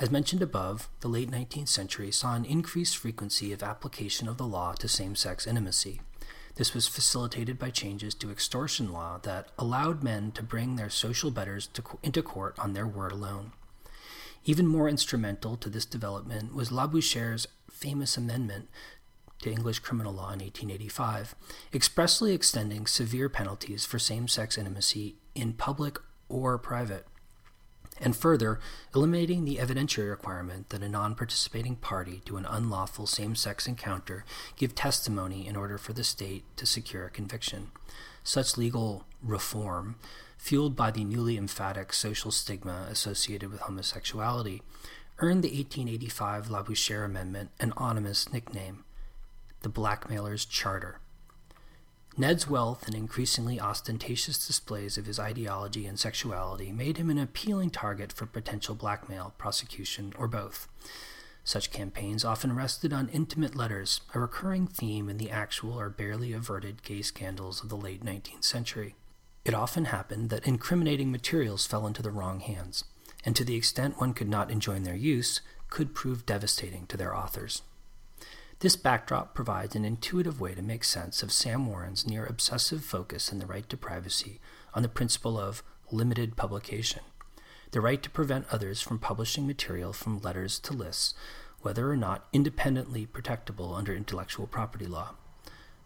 As 0.00 0.10
mentioned 0.10 0.42
above, 0.42 0.88
the 1.00 1.08
late 1.08 1.30
19th 1.30 1.68
century 1.68 2.10
saw 2.10 2.34
an 2.34 2.44
increased 2.44 2.96
frequency 2.96 3.52
of 3.52 3.62
application 3.62 4.26
of 4.26 4.38
the 4.38 4.46
law 4.46 4.72
to 4.72 4.88
same 4.88 5.14
sex 5.14 5.46
intimacy. 5.46 6.00
This 6.56 6.74
was 6.74 6.86
facilitated 6.86 7.58
by 7.58 7.70
changes 7.70 8.14
to 8.16 8.30
extortion 8.30 8.92
law 8.92 9.18
that 9.22 9.48
allowed 9.58 10.02
men 10.02 10.32
to 10.32 10.42
bring 10.42 10.76
their 10.76 10.90
social 10.90 11.30
betters 11.30 11.66
to, 11.68 11.82
into 12.02 12.22
court 12.22 12.58
on 12.58 12.72
their 12.74 12.86
word 12.86 13.12
alone. 13.12 13.52
Even 14.44 14.66
more 14.66 14.88
instrumental 14.88 15.56
to 15.56 15.70
this 15.70 15.86
development 15.86 16.54
was 16.54 16.70
Labouchere's 16.70 17.46
famous 17.70 18.16
amendment 18.16 18.68
to 19.40 19.50
English 19.50 19.78
criminal 19.80 20.12
law 20.12 20.32
in 20.32 20.40
1885, 20.40 21.34
expressly 21.72 22.32
extending 22.32 22.86
severe 22.86 23.28
penalties 23.28 23.84
for 23.84 23.98
same 23.98 24.28
sex 24.28 24.58
intimacy 24.58 25.16
in 25.34 25.52
public 25.52 25.98
or 26.28 26.58
private, 26.58 27.06
and 28.02 28.16
further 28.16 28.60
eliminating 28.94 29.44
the 29.44 29.56
evidentiary 29.56 30.10
requirement 30.10 30.68
that 30.70 30.82
a 30.82 30.88
non 30.88 31.14
participating 31.14 31.76
party 31.76 32.20
to 32.24 32.36
an 32.36 32.46
unlawful 32.46 33.06
same 33.06 33.34
sex 33.34 33.66
encounter 33.66 34.24
give 34.56 34.74
testimony 34.74 35.46
in 35.46 35.56
order 35.56 35.78
for 35.78 35.92
the 35.92 36.04
state 36.04 36.44
to 36.56 36.66
secure 36.66 37.06
a 37.06 37.10
conviction. 37.10 37.70
Such 38.24 38.58
legal 38.58 39.04
reform, 39.22 39.96
fueled 40.36 40.76
by 40.76 40.90
the 40.90 41.04
newly 41.04 41.36
emphatic 41.36 41.92
social 41.92 42.30
stigma 42.30 42.86
associated 42.90 43.50
with 43.50 43.60
homosexuality, 43.60 44.62
earned 45.18 45.42
the 45.42 45.48
1885 45.48 46.48
Labouchere 46.50 47.04
Amendment 47.04 47.50
an 47.60 47.72
ominous 47.76 48.32
nickname 48.32 48.84
the 49.62 49.68
Blackmailer's 49.68 50.44
Charter. 50.44 50.98
Ned's 52.16 52.46
wealth 52.46 52.86
and 52.86 52.94
increasingly 52.94 53.58
ostentatious 53.58 54.46
displays 54.46 54.98
of 54.98 55.06
his 55.06 55.18
ideology 55.18 55.86
and 55.86 55.98
sexuality 55.98 56.70
made 56.70 56.98
him 56.98 57.08
an 57.08 57.16
appealing 57.18 57.70
target 57.70 58.12
for 58.12 58.26
potential 58.26 58.74
blackmail, 58.74 59.32
prosecution, 59.38 60.12
or 60.18 60.28
both. 60.28 60.68
Such 61.42 61.72
campaigns 61.72 62.22
often 62.24 62.54
rested 62.54 62.92
on 62.92 63.08
intimate 63.08 63.56
letters, 63.56 64.02
a 64.14 64.20
recurring 64.20 64.66
theme 64.66 65.08
in 65.08 65.16
the 65.16 65.30
actual 65.30 65.80
or 65.80 65.88
barely 65.88 66.34
averted 66.34 66.82
gay 66.82 67.00
scandals 67.00 67.62
of 67.62 67.70
the 67.70 67.76
late 67.76 68.04
19th 68.04 68.44
century. 68.44 68.94
It 69.46 69.54
often 69.54 69.86
happened 69.86 70.28
that 70.30 70.46
incriminating 70.46 71.10
materials 71.10 71.66
fell 71.66 71.86
into 71.86 72.02
the 72.02 72.10
wrong 72.10 72.40
hands, 72.40 72.84
and 73.24 73.34
to 73.36 73.44
the 73.44 73.56
extent 73.56 73.98
one 73.98 74.12
could 74.12 74.28
not 74.28 74.50
enjoin 74.50 74.82
their 74.82 74.94
use, 74.94 75.40
could 75.70 75.94
prove 75.94 76.26
devastating 76.26 76.86
to 76.88 76.98
their 76.98 77.16
authors. 77.16 77.62
This 78.62 78.76
backdrop 78.76 79.34
provides 79.34 79.74
an 79.74 79.84
intuitive 79.84 80.40
way 80.40 80.54
to 80.54 80.62
make 80.62 80.84
sense 80.84 81.24
of 81.24 81.32
Sam 81.32 81.66
Warren's 81.66 82.06
near 82.06 82.24
obsessive 82.24 82.84
focus 82.84 83.32
in 83.32 83.40
the 83.40 83.46
right 83.46 83.68
to 83.68 83.76
privacy 83.76 84.38
on 84.72 84.84
the 84.84 84.88
principle 84.88 85.36
of 85.36 85.64
limited 85.90 86.36
publication, 86.36 87.00
the 87.72 87.80
right 87.80 88.00
to 88.00 88.08
prevent 88.08 88.46
others 88.52 88.80
from 88.80 89.00
publishing 89.00 89.48
material 89.48 89.92
from 89.92 90.20
letters 90.20 90.60
to 90.60 90.72
lists, 90.72 91.12
whether 91.62 91.90
or 91.90 91.96
not 91.96 92.28
independently 92.32 93.04
protectable 93.04 93.76
under 93.76 93.92
intellectual 93.92 94.46
property 94.46 94.86
law. 94.86 95.16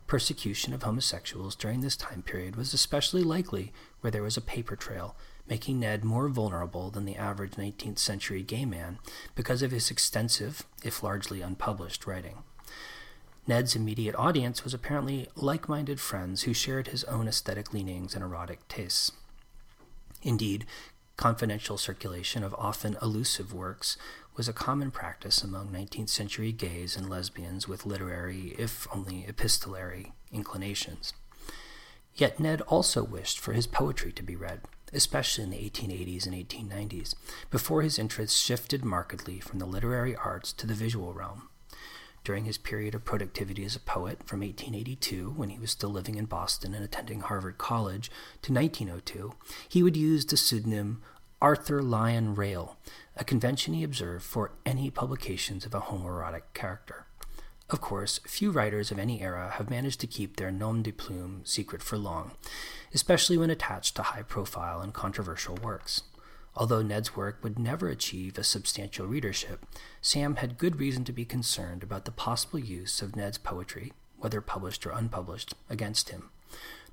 Persecution 0.07 0.75
of 0.75 0.83
homosexuals 0.83 1.57
during 1.57 1.81
this 1.81 1.97
time 1.97 2.21
period 2.21 2.57
was 2.57 2.75
especially 2.75 3.23
likely 3.23 3.73
where 4.03 4.11
there 4.11 4.23
was 4.23 4.37
a 4.37 4.43
paper 4.43 4.77
trail, 4.77 5.17
making 5.49 5.81
Ned 5.81 6.05
more 6.05 6.29
vulnerable 6.29 6.91
than 6.91 7.07
the 7.07 7.17
average 7.17 7.53
19th 7.53 7.99
century 7.99 8.43
gay 8.43 8.67
man 8.67 8.99
because 9.35 9.63
of 9.63 9.71
his 9.71 9.91
extensive, 9.91 10.67
if 10.85 11.03
largely 11.03 11.41
unpublished, 11.41 12.07
writing. 12.07 12.43
Ned's 13.49 13.77
immediate 13.77 14.17
audience 14.17 14.65
was 14.65 14.75
apparently 14.75 15.29
like 15.37 15.69
minded 15.69 16.01
friends 16.01 16.43
who 16.43 16.53
shared 16.53 16.89
his 16.89 17.05
own 17.05 17.29
aesthetic 17.29 17.73
leanings 17.73 18.15
and 18.15 18.25
erotic 18.25 18.67
tastes. 18.67 19.13
Indeed, 20.23 20.67
confidential 21.17 21.79
circulation 21.79 22.43
of 22.43 22.55
often 22.55 22.97
elusive 23.01 23.55
works 23.55 23.97
was 24.37 24.49
a 24.49 24.53
common 24.53 24.91
practice 24.91 25.43
among 25.43 25.69
19th 25.69 26.09
century 26.09 26.51
gays 26.51 26.97
and 26.97 27.09
lesbians 27.09 27.69
with 27.69 27.87
literary, 27.87 28.57
if 28.59 28.89
only 28.93 29.25
epistolary, 29.29 30.13
inclinations. 30.33 31.13
Yet 32.17 32.41
Ned 32.41 32.63
also 32.63 33.05
wished 33.05 33.39
for 33.39 33.53
his 33.53 33.69
poetry 33.69 34.11
to 34.13 34.25
be 34.25 34.35
read, 34.35 34.63
especially 34.93 35.45
in 35.45 35.51
the 35.51 35.71
1880s 35.71 36.27
and 36.27 36.35
1890s, 36.35 37.15
before 37.51 37.83
his 37.83 37.99
interests 37.99 38.39
shifted 38.39 38.85
markedly 38.85 39.39
from 39.39 39.61
the 39.61 39.67
literary 39.67 40.17
arts 40.17 40.53
to 40.55 40.67
the 40.67 40.75
visual 40.75 41.13
realm 41.13 41.49
during 42.27 42.45
his 42.45 42.59
period 42.59 42.93
of 42.93 43.05
productivity 43.05 43.65
as 43.65 43.77
a 43.77 43.81
poet 43.81 44.19
from 44.27 44.41
1882, 44.41 45.31
when 45.37 45.49
he 45.49 45.61
was 45.61 45.71
still 45.71 45.91
living 45.91 46.17
in 46.17 46.25
Boston 46.25 46.75
and 46.75 46.85
attending 46.85 47.21
Harvard 47.21 47.57
College, 47.57 48.11
to 48.43 48.53
1902, 48.53 49.33
he 49.69 49.81
would 49.81 49.97
use 49.97 50.27
the 50.27 50.37
pseudonym 50.37 51.01
Arthur 51.41 51.81
Lyon 51.81 52.35
Raile, 52.35 52.79
a 53.17 53.23
convention 53.23 53.75
he 53.75 53.85
observed 53.85 54.25
for 54.25 54.51
any 54.67 54.91
publications 54.91 55.65
of 55.65 55.73
a 55.73 55.83
homoerotic 55.83 56.43
character. 56.53 57.07
Of 57.71 57.81
course, 57.81 58.19
few 58.27 58.51
writers 58.51 58.91
of 58.91 58.99
any 58.99 59.23
era 59.23 59.53
have 59.59 59.71
managed 59.71 60.01
to 60.01 60.09
keep 60.09 60.35
their 60.35 60.51
nom 60.51 60.83
de 60.83 60.91
plume 60.91 61.43
secret 61.45 61.81
for 61.81 61.97
long, 61.97 62.33
especially 62.93 63.39
when 63.39 63.51
attached 63.51 63.95
to 63.97 64.03
high 64.03 64.23
profile 64.23 64.81
and 64.81 64.93
controversial 64.93 65.55
works. 65.63 66.03
Although 66.57 66.83
Ned's 66.83 67.15
work 67.15 67.39
would 67.43 67.59
never 67.59 67.89
achieve 67.89 68.39
a 68.39 68.45
substantial 68.45 69.07
readership, 69.07 69.67
Sam 70.01 70.37
had 70.37 70.57
good 70.57 70.81
reason 70.81 71.05
to 71.05 71.13
be 71.13 71.27
concerned 71.27 71.83
about 71.83 72.07
the 72.07 72.11
possible 72.11 72.59
use 72.59 73.03
of 73.03 73.15
Ned's 73.15 73.37
poetry, 73.37 73.93
whether 74.19 74.41
published 74.41 74.87
or 74.87 74.91
unpublished, 74.91 75.53
against 75.69 76.09
him. 76.09 76.31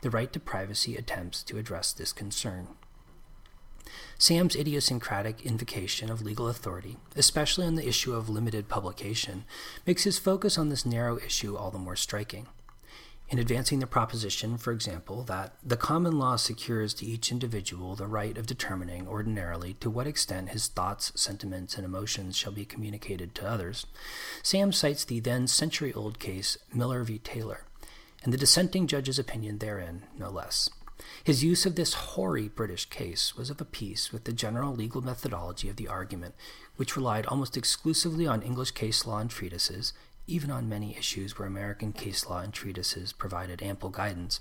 The 0.02 0.10
right 0.10 0.34
to 0.34 0.40
privacy 0.40 0.98
attempts 0.98 1.44
to 1.44 1.58
address 1.58 1.94
this 1.94 2.12
concern. 2.12 2.68
Sam's 4.18 4.56
idiosyncratic 4.56 5.46
invocation 5.46 6.10
of 6.10 6.22
legal 6.22 6.50
authority, 6.50 6.98
especially 7.16 7.66
on 7.66 7.76
the 7.76 7.88
issue 7.88 8.14
of 8.14 8.30
limited 8.30 8.68
publication, 8.68 9.46
makes 9.86 10.04
his 10.04 10.20
focus 10.20 10.58
on 10.58 10.70
this 10.70 10.86
narrow 10.86 11.18
issue 11.18 11.56
all 11.56 11.72
the 11.72 11.78
more 11.78 11.96
striking 11.96 12.48
in 13.34 13.40
advancing 13.40 13.80
the 13.80 13.88
proposition, 13.88 14.60
for 14.60 14.72
example, 14.72 15.24
that 15.24 15.56
the 15.64 15.76
common 15.76 16.20
law 16.20 16.36
secures 16.36 16.94
to 16.94 17.04
each 17.04 17.32
individual 17.32 17.96
the 17.96 18.06
right 18.06 18.38
of 18.38 18.46
determining 18.46 19.08
ordinarily 19.08 19.74
to 19.74 19.90
what 19.90 20.06
extent 20.06 20.50
his 20.50 20.68
thoughts, 20.68 21.12
sentiments, 21.16 21.76
and 21.76 21.84
emotions 21.84 22.38
shall 22.38 22.52
be 22.52 22.64
communicated 22.64 23.34
to 23.34 23.50
others, 23.50 23.88
Sam 24.44 24.72
cites 24.72 25.04
the 25.04 25.20
then 25.20 25.48
century 25.48 25.92
old 25.94 26.20
case 26.20 26.60
Miller 26.72 27.04
v. 27.04 27.18
Taylor, 27.18 27.66
and 28.24 28.32
the 28.32 28.38
dissenting 28.38 28.86
judge's 28.86 29.18
opinion 29.18 29.58
therein, 29.58 30.04
no 30.16 30.30
less. 30.30 30.70
His 31.24 31.44
use 31.44 31.66
of 31.66 31.76
this 31.76 31.96
hoary 31.96 32.50
British 32.50 32.86
case 32.86 33.36
was 33.36 33.50
of 33.50 33.60
a 33.60 33.66
piece 33.66 34.14
with 34.14 34.26
the 34.26 34.32
general 34.32 34.76
legal 34.76 35.02
methodology 35.02 35.70
of 35.70 35.78
the 35.78 35.88
argument, 35.88 36.36
which 36.76 36.96
relied 36.96 37.26
almost 37.26 37.58
exclusively 37.58 38.28
on 38.28 38.44
English 38.44 38.72
case 38.72 39.08
law 39.08 39.18
and 39.18 39.32
treatises, 39.32 39.92
even 40.28 40.52
on 40.52 40.70
many 40.70 40.96
issues 40.98 41.38
where 41.38 41.48
American 41.48 41.92
case 41.92 42.28
law 42.28 42.40
and 42.40 42.54
treatises 42.54 43.12
provided 43.12 43.62
ample 43.62 43.90
guidance, 43.90 44.40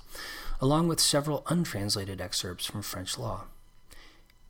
along 0.61 0.89
with 0.89 1.01
several 1.01 1.45
untranslated 1.49 2.21
excerpts 2.21 2.67
from 2.67 2.83
French 2.83 3.19
law. 3.19 3.45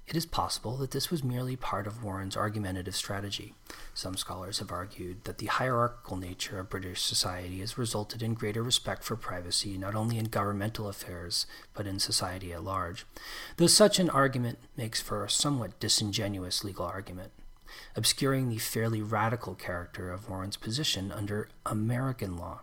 It 0.07 0.17
is 0.17 0.27
possible 0.27 0.77
that 0.79 0.91
this 0.91 1.11
was 1.11 1.25
merely 1.25 1.57
part 1.57 1.87
of 1.87 2.03
Warren's 2.03 2.37
argumentative 2.37 2.97
strategy. 2.97 3.55
Some 3.95 4.17
scholars 4.17 4.59
have 4.59 4.73
argued 4.73 5.25
that 5.25 5.39
the 5.39 5.47
hierarchical 5.47 6.17
nature 6.17 6.59
of 6.59 6.69
British 6.69 7.03
society 7.03 7.61
has 7.61 7.79
resulted 7.79 8.23
in 8.23 8.35
greater 8.35 8.63
respect 8.63 9.05
for 9.05 9.17
privacy 9.17 9.79
not 9.79 9.95
only 9.95 10.19
in 10.19 10.27
governmental 10.27 10.89
affairs, 10.89 11.47
but 11.73 11.87
in 11.87 11.99
society 11.99 12.53
at 12.53 12.65
large, 12.65 13.07
though 13.57 13.69
such 13.69 13.99
an 13.99 14.11
argument 14.11 14.59
makes 14.77 15.01
for 15.01 15.25
a 15.25 15.31
somewhat 15.31 15.79
disingenuous 15.81 16.65
legal 16.65 16.85
argument 16.85 17.31
obscuring 17.97 18.49
the 18.49 18.59
fairly 18.59 19.03
radical 19.03 19.55
character 19.55 20.11
of 20.11 20.29
Warren's 20.29 20.57
position 20.57 21.13
under 21.13 21.49
American 21.67 22.37
law. 22.37 22.61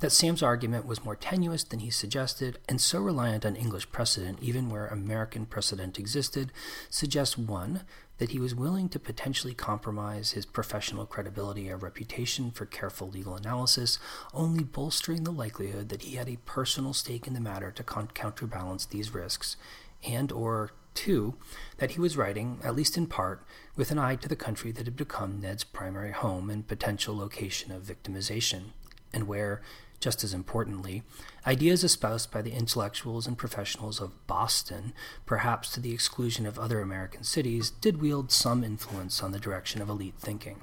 That 0.00 0.12
Sam's 0.12 0.42
argument 0.42 0.86
was 0.86 1.04
more 1.04 1.16
tenuous 1.16 1.64
than 1.64 1.80
he 1.80 1.90
suggested, 1.90 2.58
and 2.68 2.80
so 2.80 3.00
reliant 3.00 3.46
on 3.46 3.56
English 3.56 3.90
precedent, 3.90 4.38
even 4.42 4.68
where 4.68 4.86
American 4.86 5.46
precedent 5.46 5.98
existed, 5.98 6.52
suggests 6.90 7.38
one, 7.38 7.82
that 8.18 8.30
he 8.30 8.38
was 8.38 8.54
willing 8.54 8.88
to 8.90 9.00
potentially 9.00 9.54
compromise 9.54 10.32
his 10.32 10.46
professional 10.46 11.06
credibility 11.06 11.70
or 11.70 11.76
reputation 11.76 12.50
for 12.50 12.66
careful 12.66 13.08
legal 13.08 13.34
analysis, 13.34 13.98
only 14.34 14.62
bolstering 14.62 15.24
the 15.24 15.32
likelihood 15.32 15.88
that 15.88 16.02
he 16.02 16.16
had 16.16 16.28
a 16.28 16.38
personal 16.44 16.92
stake 16.92 17.26
in 17.26 17.34
the 17.34 17.40
matter 17.40 17.70
to 17.70 17.82
counterbalance 17.82 18.84
these 18.86 19.14
risks, 19.14 19.56
and 20.04 20.30
or 20.30 20.72
two, 20.94 21.34
that 21.78 21.92
he 21.92 22.00
was 22.00 22.16
writing, 22.16 22.58
at 22.62 22.74
least 22.74 22.96
in 22.96 23.06
part, 23.06 23.44
with 23.76 23.90
an 23.90 23.98
eye 23.98 24.16
to 24.16 24.28
the 24.28 24.36
country 24.36 24.72
that 24.72 24.86
had 24.86 24.96
become 24.96 25.40
Ned's 25.40 25.64
primary 25.64 26.12
home 26.12 26.50
and 26.50 26.66
potential 26.66 27.16
location 27.16 27.72
of 27.72 27.82
victimization, 27.82 28.72
and 29.12 29.26
where, 29.26 29.62
just 30.00 30.24
as 30.24 30.34
importantly, 30.34 31.02
ideas 31.46 31.84
espoused 31.84 32.30
by 32.30 32.42
the 32.42 32.52
intellectuals 32.52 33.26
and 33.26 33.38
professionals 33.38 34.00
of 34.00 34.26
Boston, 34.26 34.92
perhaps 35.26 35.72
to 35.72 35.80
the 35.80 35.92
exclusion 35.92 36.46
of 36.46 36.58
other 36.58 36.80
American 36.80 37.24
cities, 37.24 37.70
did 37.70 38.00
wield 38.00 38.30
some 38.32 38.64
influence 38.64 39.22
on 39.22 39.32
the 39.32 39.40
direction 39.40 39.80
of 39.80 39.88
elite 39.88 40.16
thinking. 40.18 40.60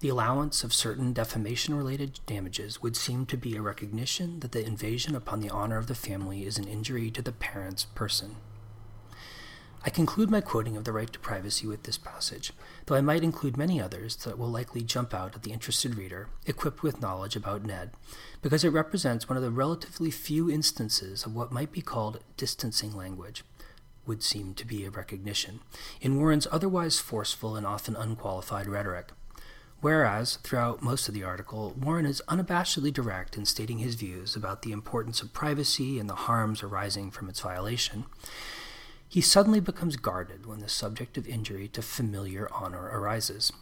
The 0.00 0.08
allowance 0.08 0.64
of 0.64 0.72
certain 0.72 1.12
defamation 1.12 1.74
related 1.74 2.20
damages 2.24 2.80
would 2.80 2.96
seem 2.96 3.26
to 3.26 3.36
be 3.36 3.54
a 3.54 3.60
recognition 3.60 4.40
that 4.40 4.52
the 4.52 4.64
invasion 4.64 5.14
upon 5.14 5.40
the 5.40 5.50
honor 5.50 5.76
of 5.76 5.88
the 5.88 5.94
family 5.94 6.46
is 6.46 6.56
an 6.56 6.66
injury 6.66 7.10
to 7.10 7.20
the 7.20 7.32
parent's 7.32 7.84
person. 7.84 8.36
I 9.84 9.90
conclude 9.90 10.30
my 10.30 10.40
quoting 10.40 10.74
of 10.78 10.84
the 10.84 10.92
right 10.92 11.12
to 11.12 11.18
privacy 11.18 11.66
with 11.66 11.82
this 11.82 11.98
passage, 11.98 12.54
though 12.86 12.94
I 12.94 13.02
might 13.02 13.22
include 13.22 13.58
many 13.58 13.78
others 13.78 14.16
that 14.16 14.38
will 14.38 14.48
likely 14.48 14.82
jump 14.82 15.12
out 15.12 15.34
at 15.34 15.42
the 15.42 15.52
interested 15.52 15.94
reader, 15.94 16.28
equipped 16.46 16.82
with 16.82 17.02
knowledge 17.02 17.36
about 17.36 17.66
Ned, 17.66 17.90
because 18.40 18.64
it 18.64 18.70
represents 18.70 19.28
one 19.28 19.36
of 19.36 19.42
the 19.42 19.50
relatively 19.50 20.10
few 20.10 20.50
instances 20.50 21.26
of 21.26 21.34
what 21.34 21.52
might 21.52 21.72
be 21.72 21.82
called 21.82 22.24
distancing 22.38 22.96
language, 22.96 23.44
would 24.06 24.22
seem 24.22 24.54
to 24.54 24.66
be 24.66 24.86
a 24.86 24.90
recognition, 24.90 25.60
in 26.00 26.18
Warren's 26.18 26.46
otherwise 26.50 26.98
forceful 26.98 27.54
and 27.54 27.66
often 27.66 27.96
unqualified 27.96 28.66
rhetoric. 28.66 29.12
Whereas, 29.80 30.36
throughout 30.36 30.82
most 30.82 31.08
of 31.08 31.14
the 31.14 31.24
article, 31.24 31.74
Warren 31.78 32.04
is 32.04 32.22
unabashedly 32.28 32.92
direct 32.92 33.36
in 33.36 33.46
stating 33.46 33.78
his 33.78 33.94
views 33.94 34.36
about 34.36 34.60
the 34.62 34.72
importance 34.72 35.22
of 35.22 35.32
privacy 35.32 35.98
and 35.98 36.08
the 36.08 36.14
harms 36.14 36.62
arising 36.62 37.10
from 37.10 37.30
its 37.30 37.40
violation, 37.40 38.04
he 39.08 39.22
suddenly 39.22 39.58
becomes 39.58 39.96
guarded 39.96 40.44
when 40.44 40.60
the 40.60 40.68
subject 40.68 41.16
of 41.16 41.26
injury 41.26 41.66
to 41.68 41.82
familiar 41.82 42.48
honor 42.52 42.90
arises. 42.92 43.52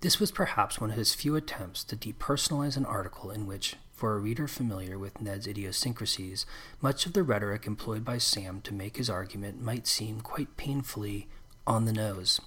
This 0.00 0.18
was 0.18 0.32
perhaps 0.32 0.80
one 0.80 0.90
of 0.90 0.96
his 0.96 1.14
few 1.14 1.36
attempts 1.36 1.84
to 1.84 1.96
depersonalize 1.96 2.76
an 2.76 2.86
article 2.86 3.30
in 3.30 3.46
which, 3.46 3.76
for 3.92 4.14
a 4.14 4.18
reader 4.18 4.48
familiar 4.48 4.98
with 4.98 5.20
Ned's 5.20 5.46
idiosyncrasies, 5.46 6.44
much 6.80 7.06
of 7.06 7.12
the 7.12 7.22
rhetoric 7.22 7.66
employed 7.66 8.04
by 8.04 8.18
Sam 8.18 8.60
to 8.62 8.74
make 8.74 8.96
his 8.96 9.10
argument 9.10 9.62
might 9.62 9.86
seem 9.86 10.22
quite 10.22 10.56
painfully 10.56 11.28
on 11.66 11.84
the 11.84 11.92
nose. 11.92 12.40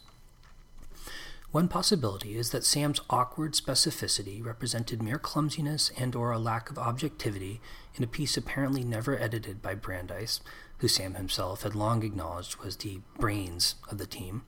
One 1.55 1.69
possibility 1.69 2.37
is 2.37 2.49
that 2.49 2.65
Sam's 2.65 2.99
awkward 3.09 3.53
specificity 3.53 4.45
represented 4.45 5.01
mere 5.01 5.17
clumsiness 5.17 5.89
and 5.97 6.13
or 6.13 6.33
a 6.33 6.37
lack 6.37 6.69
of 6.69 6.77
objectivity 6.77 7.61
in 7.95 8.03
a 8.03 8.07
piece 8.07 8.35
apparently 8.35 8.83
never 8.83 9.17
edited 9.17 9.61
by 9.61 9.73
Brandeis, 9.75 10.41
who 10.79 10.89
Sam 10.89 11.13
himself 11.13 11.63
had 11.63 11.73
long 11.73 12.03
acknowledged 12.03 12.57
was 12.57 12.75
the 12.75 12.99
brains 13.17 13.75
of 13.89 13.99
the 13.99 14.05
team, 14.05 14.43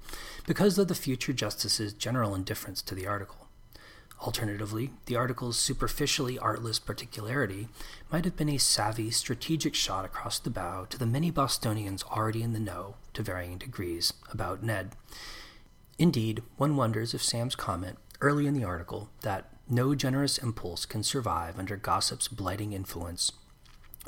because 0.45 0.77
of 0.77 0.89
the 0.89 0.95
future 0.95 1.31
justice's 1.31 1.93
general 1.93 2.35
indifference 2.35 2.81
to 2.81 2.93
the 2.93 3.07
article. 3.07 3.47
Alternatively, 4.19 4.91
the 5.05 5.15
article's 5.15 5.57
superficially 5.57 6.37
artless 6.37 6.77
particularity 6.77 7.69
might 8.11 8.25
have 8.25 8.35
been 8.35 8.49
a 8.49 8.57
savvy, 8.57 9.11
strategic 9.11 9.75
shot 9.75 10.03
across 10.03 10.39
the 10.39 10.49
bow 10.49 10.83
to 10.89 10.97
the 10.97 11.05
many 11.05 11.31
Bostonians 11.31 12.03
already 12.03 12.43
in 12.43 12.51
the 12.51 12.59
know, 12.59 12.95
to 13.13 13.23
varying 13.23 13.57
degrees, 13.57 14.11
about 14.29 14.61
Ned. 14.61 14.91
Indeed, 15.99 16.43
one 16.57 16.75
wonders 16.75 17.13
if 17.13 17.23
Sam's 17.23 17.55
comment 17.55 17.97
early 18.21 18.47
in 18.47 18.53
the 18.53 18.63
article 18.63 19.09
that 19.21 19.49
no 19.69 19.95
generous 19.95 20.37
impulse 20.37 20.85
can 20.85 21.03
survive 21.03 21.59
under 21.59 21.75
gossip's 21.75 22.27
blighting 22.27 22.73
influence 22.73 23.31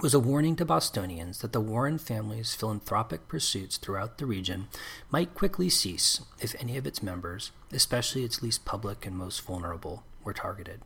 was 0.01 0.13
a 0.13 0.19
warning 0.19 0.55
to 0.55 0.63
Bostonians 0.63 1.39
that 1.39 1.51
the 1.51 1.59
Warren 1.59 1.97
family's 1.97 2.55
philanthropic 2.55 3.27
pursuits 3.27 3.75
throughout 3.75 4.17
the 4.17 4.25
region 4.25 4.67
might 5.11 5.35
quickly 5.35 5.69
cease 5.69 6.21
if 6.39 6.55
any 6.59 6.77
of 6.77 6.87
its 6.87 7.03
members, 7.03 7.51
especially 7.73 8.23
its 8.23 8.41
least 8.41 8.63
public 8.63 9.05
and 9.05 9.17
most 9.17 9.41
vulnerable, 9.41 10.03
were 10.23 10.33
targeted. 10.33 10.81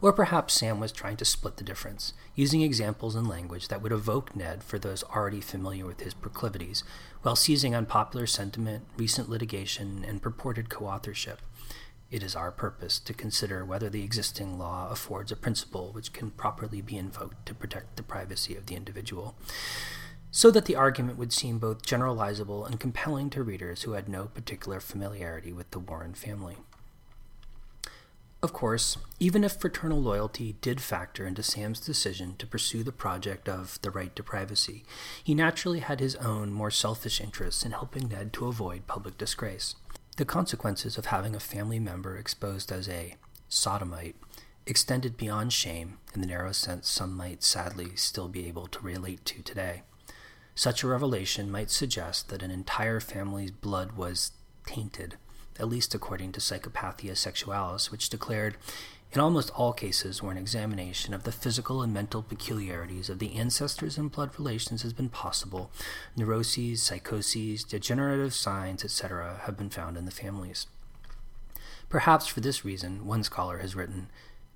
Or 0.00 0.12
perhaps 0.12 0.54
Sam 0.54 0.80
was 0.80 0.92
trying 0.92 1.16
to 1.18 1.24
split 1.24 1.56
the 1.56 1.64
difference, 1.64 2.12
using 2.34 2.62
examples 2.62 3.14
and 3.14 3.28
language 3.28 3.68
that 3.68 3.82
would 3.82 3.92
evoke 3.92 4.36
Ned 4.36 4.62
for 4.62 4.78
those 4.78 5.04
already 5.04 5.40
familiar 5.40 5.86
with 5.86 6.00
his 6.00 6.14
proclivities, 6.14 6.84
while 7.22 7.36
seizing 7.36 7.74
on 7.74 7.86
popular 7.86 8.26
sentiment, 8.26 8.86
recent 8.96 9.28
litigation, 9.28 10.04
and 10.06 10.22
purported 10.22 10.68
co 10.68 10.86
authorship. 10.86 11.40
It 12.08 12.22
is 12.22 12.36
our 12.36 12.52
purpose 12.52 13.00
to 13.00 13.12
consider 13.12 13.64
whether 13.64 13.88
the 13.88 14.04
existing 14.04 14.58
law 14.58 14.88
affords 14.90 15.32
a 15.32 15.36
principle 15.36 15.90
which 15.92 16.12
can 16.12 16.30
properly 16.30 16.80
be 16.80 16.96
invoked 16.96 17.46
to 17.46 17.54
protect 17.54 17.96
the 17.96 18.04
privacy 18.04 18.54
of 18.54 18.66
the 18.66 18.76
individual, 18.76 19.34
so 20.30 20.50
that 20.52 20.66
the 20.66 20.76
argument 20.76 21.18
would 21.18 21.32
seem 21.32 21.58
both 21.58 21.82
generalizable 21.82 22.64
and 22.64 22.78
compelling 22.78 23.28
to 23.30 23.42
readers 23.42 23.82
who 23.82 23.92
had 23.92 24.08
no 24.08 24.26
particular 24.26 24.78
familiarity 24.78 25.52
with 25.52 25.70
the 25.72 25.80
Warren 25.80 26.14
family. 26.14 26.58
Of 28.42 28.52
course, 28.52 28.98
even 29.18 29.44
if 29.44 29.56
fraternal 29.56 30.00
loyalty 30.00 30.56
did 30.60 30.80
factor 30.80 31.26
into 31.26 31.42
Sam's 31.42 31.80
decision 31.80 32.36
to 32.36 32.46
pursue 32.46 32.82
the 32.82 32.92
project 32.92 33.48
of 33.48 33.80
the 33.82 33.90
right 33.90 34.14
to 34.14 34.22
privacy, 34.22 34.84
he 35.24 35.34
naturally 35.34 35.80
had 35.80 36.00
his 36.00 36.16
own 36.16 36.52
more 36.52 36.70
selfish 36.70 37.20
interests 37.20 37.64
in 37.64 37.72
helping 37.72 38.08
Ned 38.08 38.32
to 38.34 38.46
avoid 38.46 38.86
public 38.86 39.16
disgrace. 39.16 39.74
The 40.16 40.26
consequences 40.26 40.98
of 40.98 41.06
having 41.06 41.34
a 41.34 41.40
family 41.40 41.80
member 41.80 42.16
exposed 42.16 42.70
as 42.70 42.88
a 42.88 43.16
sodomite 43.48 44.16
extended 44.66 45.16
beyond 45.16 45.52
shame 45.52 45.98
in 46.14 46.20
the 46.20 46.26
narrow 46.26 46.52
sense 46.52 46.88
some 46.88 47.16
might 47.16 47.42
sadly 47.42 47.94
still 47.96 48.28
be 48.28 48.46
able 48.48 48.66
to 48.66 48.80
relate 48.80 49.24
to 49.24 49.42
today. 49.42 49.82
Such 50.54 50.82
a 50.82 50.88
revelation 50.88 51.50
might 51.50 51.70
suggest 51.70 52.28
that 52.28 52.42
an 52.42 52.50
entire 52.50 53.00
family's 53.00 53.50
blood 53.50 53.92
was 53.92 54.32
tainted 54.66 55.16
at 55.58 55.68
least 55.68 55.94
according 55.94 56.32
to 56.32 56.40
Psychopathia 56.40 57.16
Sexualis, 57.16 57.90
which 57.90 58.08
declared 58.08 58.56
in 59.12 59.20
almost 59.20 59.50
all 59.54 59.72
cases 59.72 60.22
where 60.22 60.32
an 60.32 60.38
examination 60.38 61.14
of 61.14 61.22
the 61.22 61.32
physical 61.32 61.80
and 61.80 61.94
mental 61.94 62.22
peculiarities 62.22 63.08
of 63.08 63.18
the 63.18 63.34
ancestors 63.36 63.96
and 63.96 64.10
blood 64.10 64.30
relations 64.38 64.82
has 64.82 64.92
been 64.92 65.08
possible, 65.08 65.70
neuroses, 66.16 66.82
psychoses, 66.82 67.64
degenerative 67.64 68.34
signs, 68.34 68.84
etc., 68.84 69.40
have 69.44 69.56
been 69.56 69.70
found 69.70 69.96
in 69.96 70.04
the 70.04 70.10
families. 70.10 70.66
Perhaps 71.88 72.26
for 72.26 72.40
this 72.40 72.64
reason, 72.64 73.06
one 73.06 73.22
scholar 73.22 73.58
has 73.58 73.76
written 73.76 74.08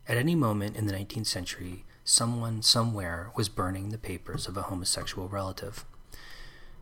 At 0.08 0.16
any 0.16 0.34
moment 0.34 0.76
in 0.76 0.86
the 0.86 0.92
19th 0.92 1.26
century, 1.26 1.84
someone 2.04 2.60
somewhere 2.60 3.30
was 3.36 3.48
burning 3.48 3.90
the 3.90 3.98
papers 3.98 4.48
of 4.48 4.56
a 4.56 4.62
homosexual 4.62 5.28
relative. 5.28 5.84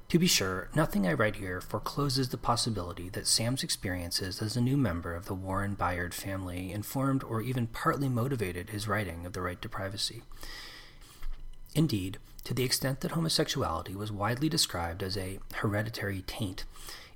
To 0.08 0.18
be 0.18 0.26
sure, 0.26 0.70
nothing 0.74 1.06
I 1.06 1.12
write 1.12 1.36
here 1.36 1.60
forecloses 1.60 2.30
the 2.30 2.38
possibility 2.38 3.10
that 3.10 3.26
Sam's 3.26 3.62
experiences 3.62 4.40
as 4.40 4.56
a 4.56 4.60
new 4.62 4.78
member 4.78 5.14
of 5.14 5.26
the 5.26 5.34
Warren 5.34 5.74
Bayard 5.74 6.14
family 6.14 6.72
informed 6.72 7.22
or 7.22 7.42
even 7.42 7.66
partly 7.66 8.08
motivated 8.08 8.70
his 8.70 8.88
writing 8.88 9.26
of 9.26 9.34
the 9.34 9.42
right 9.42 9.60
to 9.60 9.68
privacy. 9.68 10.22
Indeed, 11.74 12.16
to 12.44 12.54
the 12.54 12.64
extent 12.64 13.00
that 13.00 13.10
homosexuality 13.10 13.94
was 13.94 14.10
widely 14.10 14.48
described 14.48 15.02
as 15.02 15.18
a 15.18 15.40
hereditary 15.56 16.22
taint, 16.26 16.64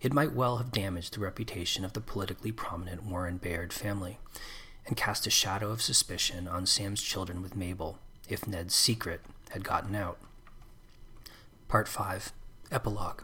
it 0.03 0.13
might 0.13 0.35
well 0.35 0.59
have 0.59 0.71
damaged 0.71 1.15
the 1.15 1.21
reputation 1.21 1.87
of 1.87 1.95
the 1.95 2.01
politically 2.03 2.53
prominent 2.53 3.05
Warren 3.05 3.39
Bayard 3.39 3.73
family, 3.73 4.19
and 4.87 4.99
cast 4.99 5.27
a 5.27 5.31
shadow 5.31 5.71
of 5.71 5.81
suspicion 5.81 6.47
on 6.47 6.67
Sam's 6.67 7.03
children 7.03 7.41
with 7.41 7.57
Mabel, 7.57 7.99
if 8.29 8.47
Ned's 8.47 8.75
secret 8.75 9.23
had 9.49 9.65
gotten 9.65 9.95
out. 9.95 10.19
Part 11.69 11.89
5 11.89 12.35
Epilogue 12.73 13.21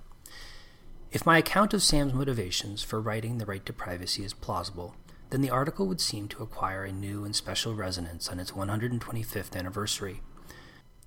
If 1.11 1.25
my 1.25 1.39
account 1.39 1.73
of 1.73 1.83
Sam's 1.83 2.13
motivations 2.13 2.83
for 2.83 3.01
writing 3.01 3.39
The 3.39 3.47
Right 3.47 3.65
to 3.65 3.73
Privacy 3.73 4.23
is 4.23 4.35
plausible, 4.35 4.95
then 5.31 5.41
the 5.41 5.49
article 5.49 5.87
would 5.87 6.03
seem 6.03 6.29
to 6.29 6.43
acquire 6.43 6.85
a 6.85 6.93
new 6.93 7.25
and 7.25 7.35
special 7.35 7.75
resonance 7.75 8.29
on 8.29 8.39
its 8.39 8.51
125th 8.51 9.57
anniversary. 9.57 10.21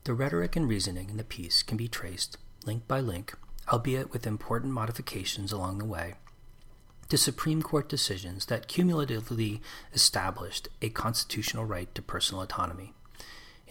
The 0.06 0.16
rhetoric 0.16 0.56
and 0.56 0.68
reasoning 0.68 1.12
in 1.12 1.18
the 1.18 1.24
piece 1.24 1.62
can 1.62 1.78
be 1.78 1.88
traced, 1.88 2.38
link 2.66 2.88
by 2.88 3.00
link, 3.00 3.36
albeit 3.72 4.12
with 4.12 4.26
important 4.26 4.74
modifications 4.74 5.52
along 5.52 5.78
the 5.78 5.86
way, 5.86 6.16
to 7.10 7.18
Supreme 7.18 7.62
Court 7.62 7.88
decisions 7.88 8.48
that 8.48 8.68
cumulatively 8.68 9.62
established 9.94 10.68
a 10.82 10.90
constitutional 10.90 11.66
right 11.66 11.94
to 11.94 12.02
personal 12.02 12.42
autonomy. 12.42 12.94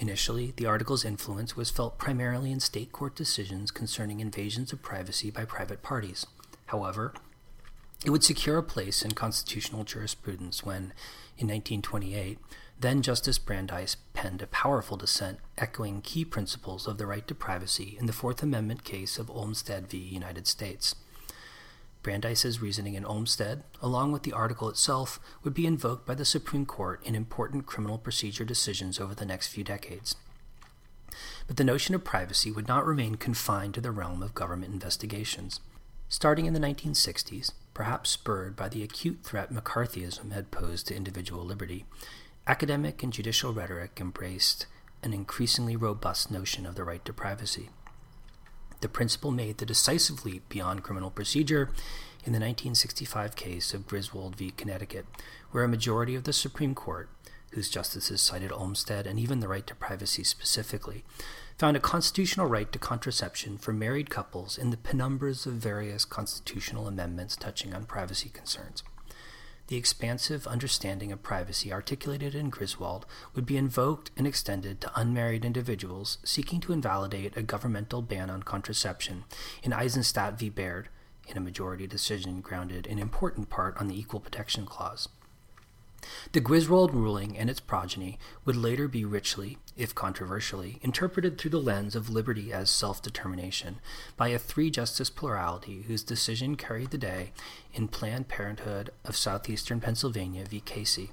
Initially, 0.00 0.54
the 0.56 0.64
article's 0.64 1.04
influence 1.04 1.56
was 1.56 1.70
felt 1.70 1.98
primarily 1.98 2.50
in 2.50 2.58
state 2.58 2.90
court 2.90 3.14
decisions 3.14 3.70
concerning 3.70 4.20
invasions 4.20 4.72
of 4.72 4.80
privacy 4.80 5.30
by 5.30 5.44
private 5.44 5.82
parties. 5.82 6.26
However, 6.66 7.12
it 8.02 8.08
would 8.08 8.24
secure 8.24 8.56
a 8.56 8.62
place 8.62 9.02
in 9.02 9.10
constitutional 9.10 9.84
jurisprudence 9.84 10.64
when, 10.64 10.94
in 11.36 11.48
1928, 11.48 12.38
then 12.80 13.02
Justice 13.02 13.38
Brandeis 13.38 13.98
penned 14.14 14.40
a 14.40 14.46
powerful 14.46 14.96
dissent 14.96 15.38
echoing 15.58 16.00
key 16.00 16.24
principles 16.24 16.86
of 16.86 16.96
the 16.96 17.06
right 17.06 17.28
to 17.28 17.34
privacy 17.34 17.98
in 18.00 18.06
the 18.06 18.14
Fourth 18.14 18.42
Amendment 18.42 18.84
case 18.84 19.18
of 19.18 19.28
Olmstead 19.28 19.86
v. 19.86 19.98
United 19.98 20.46
States. 20.46 20.94
Brandeis's 22.02 22.62
reasoning 22.62 22.94
in 22.94 23.04
Olmstead, 23.04 23.62
along 23.82 24.12
with 24.12 24.22
the 24.22 24.32
article 24.32 24.68
itself, 24.68 25.20
would 25.42 25.52
be 25.52 25.66
invoked 25.66 26.06
by 26.06 26.14
the 26.14 26.24
Supreme 26.24 26.64
Court 26.64 27.00
in 27.04 27.14
important 27.14 27.66
criminal 27.66 27.98
procedure 27.98 28.44
decisions 28.44 28.98
over 28.98 29.14
the 29.14 29.26
next 29.26 29.48
few 29.48 29.62
decades. 29.62 30.16
But 31.46 31.56
the 31.56 31.64
notion 31.64 31.94
of 31.94 32.04
privacy 32.04 32.50
would 32.50 32.68
not 32.68 32.86
remain 32.86 33.16
confined 33.16 33.74
to 33.74 33.80
the 33.80 33.90
realm 33.90 34.22
of 34.22 34.34
government 34.34 34.72
investigations. 34.72 35.60
Starting 36.08 36.46
in 36.46 36.54
the 36.54 36.60
1960s, 36.60 37.52
perhaps 37.74 38.10
spurred 38.10 38.56
by 38.56 38.68
the 38.68 38.82
acute 38.82 39.20
threat 39.22 39.52
McCarthyism 39.52 40.32
had 40.32 40.50
posed 40.50 40.88
to 40.88 40.96
individual 40.96 41.44
liberty, 41.44 41.84
academic 42.46 43.02
and 43.02 43.12
judicial 43.12 43.52
rhetoric 43.52 43.98
embraced 44.00 44.66
an 45.02 45.12
increasingly 45.12 45.76
robust 45.76 46.30
notion 46.30 46.66
of 46.66 46.74
the 46.74 46.84
right 46.84 47.04
to 47.04 47.12
privacy. 47.12 47.70
The 48.80 48.88
principle 48.88 49.30
made 49.30 49.58
the 49.58 49.66
decisive 49.66 50.24
leap 50.24 50.48
beyond 50.48 50.82
criminal 50.82 51.10
procedure 51.10 51.70
in 52.24 52.32
the 52.32 52.38
1965 52.38 53.36
case 53.36 53.74
of 53.74 53.86
Griswold 53.86 54.36
v. 54.36 54.50
Connecticut, 54.50 55.06
where 55.50 55.64
a 55.64 55.68
majority 55.68 56.14
of 56.14 56.24
the 56.24 56.32
Supreme 56.32 56.74
Court, 56.74 57.08
whose 57.52 57.68
justices 57.68 58.20
cited 58.20 58.52
Olmstead 58.52 59.06
and 59.06 59.18
even 59.18 59.40
the 59.40 59.48
right 59.48 59.66
to 59.66 59.74
privacy 59.74 60.24
specifically, 60.24 61.04
found 61.58 61.76
a 61.76 61.80
constitutional 61.80 62.46
right 62.46 62.70
to 62.72 62.78
contraception 62.78 63.58
for 63.58 63.72
married 63.72 64.08
couples 64.08 64.56
in 64.56 64.70
the 64.70 64.76
penumbras 64.76 65.46
of 65.46 65.54
various 65.54 66.04
constitutional 66.04 66.86
amendments 66.86 67.36
touching 67.36 67.74
on 67.74 67.84
privacy 67.84 68.30
concerns. 68.30 68.82
The 69.70 69.76
expansive 69.76 70.48
understanding 70.48 71.12
of 71.12 71.22
privacy 71.22 71.72
articulated 71.72 72.34
in 72.34 72.50
Griswold 72.50 73.06
would 73.36 73.46
be 73.46 73.56
invoked 73.56 74.10
and 74.16 74.26
extended 74.26 74.80
to 74.80 75.00
unmarried 75.00 75.44
individuals 75.44 76.18
seeking 76.24 76.58
to 76.62 76.72
invalidate 76.72 77.36
a 77.36 77.42
governmental 77.42 78.02
ban 78.02 78.30
on 78.30 78.42
contraception 78.42 79.22
in 79.62 79.72
Eisenstadt 79.72 80.36
v. 80.36 80.50
Baird, 80.50 80.88
in 81.28 81.36
a 81.36 81.40
majority 81.40 81.86
decision 81.86 82.40
grounded 82.40 82.84
in 82.84 82.98
important 82.98 83.48
part 83.48 83.76
on 83.76 83.86
the 83.86 83.96
Equal 83.96 84.18
Protection 84.18 84.66
Clause. 84.66 85.08
The 86.32 86.40
Griswold 86.40 86.94
ruling 86.94 87.36
and 87.36 87.50
its 87.50 87.60
progeny 87.60 88.18
would 88.44 88.56
later 88.56 88.88
be 88.88 89.04
richly, 89.04 89.58
if 89.76 89.94
controversially, 89.94 90.78
interpreted 90.82 91.36
through 91.38 91.50
the 91.50 91.60
lens 91.60 91.94
of 91.94 92.10
liberty 92.10 92.52
as 92.52 92.70
self 92.70 93.02
determination 93.02 93.80
by 94.16 94.28
a 94.28 94.38
three 94.38 94.70
justice 94.70 95.10
plurality 95.10 95.82
whose 95.82 96.02
decision 96.02 96.56
carried 96.56 96.90
the 96.90 96.98
day 96.98 97.32
in 97.72 97.88
Planned 97.88 98.28
Parenthood 98.28 98.90
of 99.04 99.16
Southeastern 99.16 99.80
Pennsylvania 99.80 100.44
v. 100.44 100.60
Casey. 100.60 101.10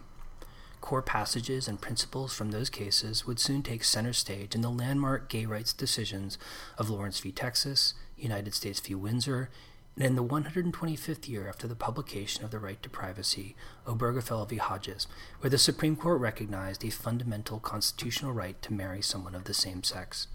Core 0.79 1.01
passages 1.01 1.67
and 1.67 1.81
principles 1.81 2.33
from 2.33 2.51
those 2.51 2.69
cases 2.69 3.25
would 3.25 3.39
soon 3.39 3.63
take 3.63 3.83
center 3.83 4.13
stage 4.13 4.55
in 4.55 4.61
the 4.61 4.69
landmark 4.69 5.27
gay 5.27 5.45
rights 5.45 5.73
decisions 5.73 6.38
of 6.77 6.89
Lawrence 6.89 7.19
v. 7.19 7.31
Texas, 7.31 7.93
United 8.15 8.53
States 8.53 8.79
v. 8.79 8.95
Windsor, 8.95 9.49
and 9.97 10.05
in 10.05 10.15
the 10.15 10.23
125th 10.23 11.27
year 11.27 11.47
after 11.47 11.67
the 11.67 11.75
publication 11.75 12.45
of 12.45 12.51
The 12.51 12.59
Right 12.59 12.81
to 12.83 12.89
Privacy, 12.89 13.55
Obergefell 13.87 14.47
v. 14.47 14.57
Hodges, 14.57 15.07
where 15.39 15.49
the 15.49 15.57
Supreme 15.57 15.95
Court 15.95 16.21
recognized 16.21 16.85
a 16.85 16.91
fundamental 16.91 17.59
constitutional 17.59 18.31
right 18.31 18.61
to 18.61 18.73
marry 18.73 19.01
someone 19.01 19.33
of 19.33 19.45
the 19.45 19.55
same 19.55 19.81
sex. 19.81 20.27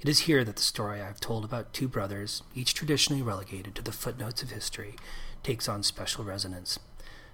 It 0.00 0.08
is 0.08 0.20
here 0.20 0.44
that 0.44 0.56
the 0.56 0.62
story 0.62 1.02
I 1.02 1.06
have 1.06 1.20
told 1.20 1.44
about 1.44 1.74
two 1.74 1.88
brothers, 1.88 2.42
each 2.54 2.72
traditionally 2.72 3.20
relegated 3.20 3.74
to 3.74 3.82
the 3.82 3.92
footnotes 3.92 4.42
of 4.42 4.50
history, 4.50 4.96
takes 5.42 5.68
on 5.68 5.82
special 5.82 6.24
resonance. 6.24 6.78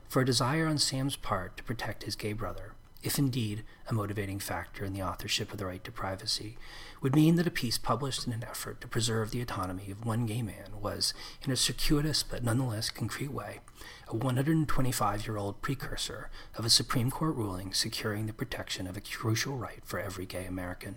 For 0.08 0.22
a 0.22 0.26
desire 0.26 0.66
on 0.66 0.78
Sam's 0.78 1.14
part 1.14 1.56
to 1.58 1.62
protect 1.62 2.02
his 2.02 2.16
gay 2.16 2.32
brother, 2.32 2.72
if 3.06 3.20
indeed 3.20 3.62
a 3.88 3.94
motivating 3.94 4.40
factor 4.40 4.84
in 4.84 4.92
the 4.92 5.02
authorship 5.02 5.52
of 5.52 5.58
The 5.58 5.66
Right 5.66 5.82
to 5.84 5.92
Privacy, 5.92 6.58
would 7.00 7.14
mean 7.14 7.36
that 7.36 7.46
a 7.46 7.52
piece 7.52 7.78
published 7.78 8.26
in 8.26 8.32
an 8.32 8.42
effort 8.42 8.80
to 8.80 8.88
preserve 8.88 9.30
the 9.30 9.40
autonomy 9.40 9.92
of 9.92 10.04
one 10.04 10.26
gay 10.26 10.42
man 10.42 10.80
was, 10.82 11.14
in 11.44 11.52
a 11.52 11.56
circuitous 11.56 12.24
but 12.24 12.42
nonetheless 12.42 12.90
concrete 12.90 13.30
way, 13.30 13.60
a 14.08 14.16
125 14.16 15.24
year 15.24 15.36
old 15.36 15.62
precursor 15.62 16.30
of 16.56 16.64
a 16.64 16.70
Supreme 16.70 17.12
Court 17.12 17.36
ruling 17.36 17.72
securing 17.72 18.26
the 18.26 18.32
protection 18.32 18.88
of 18.88 18.96
a 18.96 19.00
crucial 19.00 19.56
right 19.56 19.82
for 19.84 20.00
every 20.00 20.26
gay 20.26 20.44
American. 20.44 20.96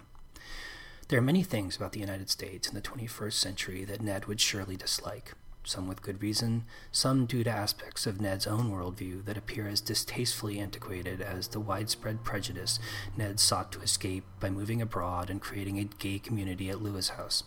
There 1.10 1.20
are 1.20 1.22
many 1.22 1.44
things 1.44 1.78
about 1.78 1.92
the 1.92 2.00
United 2.00 2.32
States 2.32 2.68
in 2.68 2.74
the 2.74 2.82
21st 2.82 3.34
century 3.34 3.86
that 3.86 4.02
Ned 4.02 4.26
would 4.26 4.42
surely 4.42 4.76
dislike 4.76 5.34
some 5.70 5.88
with 5.88 6.02
good 6.02 6.22
reason, 6.22 6.66
some 6.92 7.26
due 7.26 7.44
to 7.44 7.50
aspects 7.50 8.08
of 8.08 8.20
Ned's 8.20 8.48
own 8.48 8.72
worldview 8.72 9.24
that 9.26 9.38
appear 9.38 9.68
as 9.68 9.80
distastefully 9.80 10.60
antiquated 10.60 11.22
as 11.22 11.50
the 11.50 11.60
widespread 11.60 12.24
prejudice 12.24 12.80
Ned 13.16 13.40
sought 13.40 13.72
to 13.74 13.82
escape 13.82 14.26
by 14.40 14.50
moving 14.50 14.82
abroad 14.82 15.30
and 15.30 15.40
creating 15.40 15.78
a 15.78 15.84
gay 15.84 16.20
community 16.20 16.70
at 16.70 16.82
Lewes 16.82 17.10
House. 17.10 17.44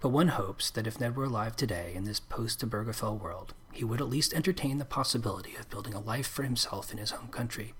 But 0.00 0.08
one 0.08 0.28
hopes 0.28 0.68
that 0.70 0.86
if 0.88 0.98
Ned 0.98 1.16
were 1.16 1.24
alive 1.24 1.54
today 1.54 1.92
in 1.94 2.02
this 2.04 2.18
post 2.18 2.60
Obergefell 2.66 3.20
world, 3.20 3.54
he 3.70 3.84
would 3.84 4.00
at 4.00 4.08
least 4.08 4.34
entertain 4.34 4.78
the 4.78 4.84
possibility 4.84 5.54
of 5.54 5.70
building 5.70 5.94
a 5.94 6.00
life 6.00 6.26
for 6.26 6.42
himself 6.42 6.90
in 6.90 6.98
his 6.98 7.12
home 7.12 7.28
country. 7.28 7.74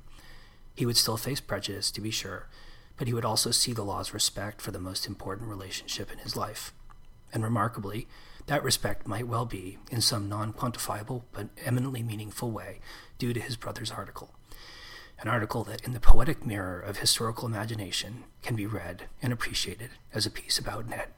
He 0.77 0.87
would 0.87 0.97
still 0.97 1.17
face 1.17 1.41
prejudice, 1.41 1.91
to 1.91 2.01
be 2.01 2.13
sure, 2.13 2.47
but 2.97 3.09
he 3.09 3.15
would 3.15 3.25
also 3.25 3.51
see 3.51 3.73
the 3.73 3.85
law's 3.85 4.15
respect 4.15 4.61
for 4.61 4.71
the 4.71 4.79
most 4.79 5.07
important 5.07 5.49
relationship 5.49 6.13
in 6.13 6.19
his 6.19 6.37
life. 6.37 6.73
And 7.33 7.43
remarkably, 7.43 8.07
that 8.47 8.65
respect 8.65 9.07
might 9.07 9.29
well 9.29 9.47
be, 9.47 9.79
in 9.91 10.01
some 10.01 10.29
non 10.29 10.53
quantifiable 10.53 11.23
but 11.33 11.49
eminently 11.65 12.03
meaningful 12.03 12.51
way, 12.51 12.81
due 13.19 13.33
to 13.33 13.41
his 13.41 13.57
brother's 13.57 13.91
article. 13.91 14.35
An 15.21 15.29
article 15.29 15.63
that, 15.65 15.83
in 15.83 15.93
the 15.93 16.01
poetic 16.01 16.45
mirror 16.45 16.81
of 16.81 16.99
historical 16.99 17.47
imagination, 17.47 18.25
can 18.43 18.57
be 18.57 18.67
read 18.67 19.05
and 19.23 19.33
appreciated 19.33 19.91
as 20.13 20.27
a 20.27 20.31
piece 20.31 20.59
about 20.59 20.89
Ned. 20.89 21.09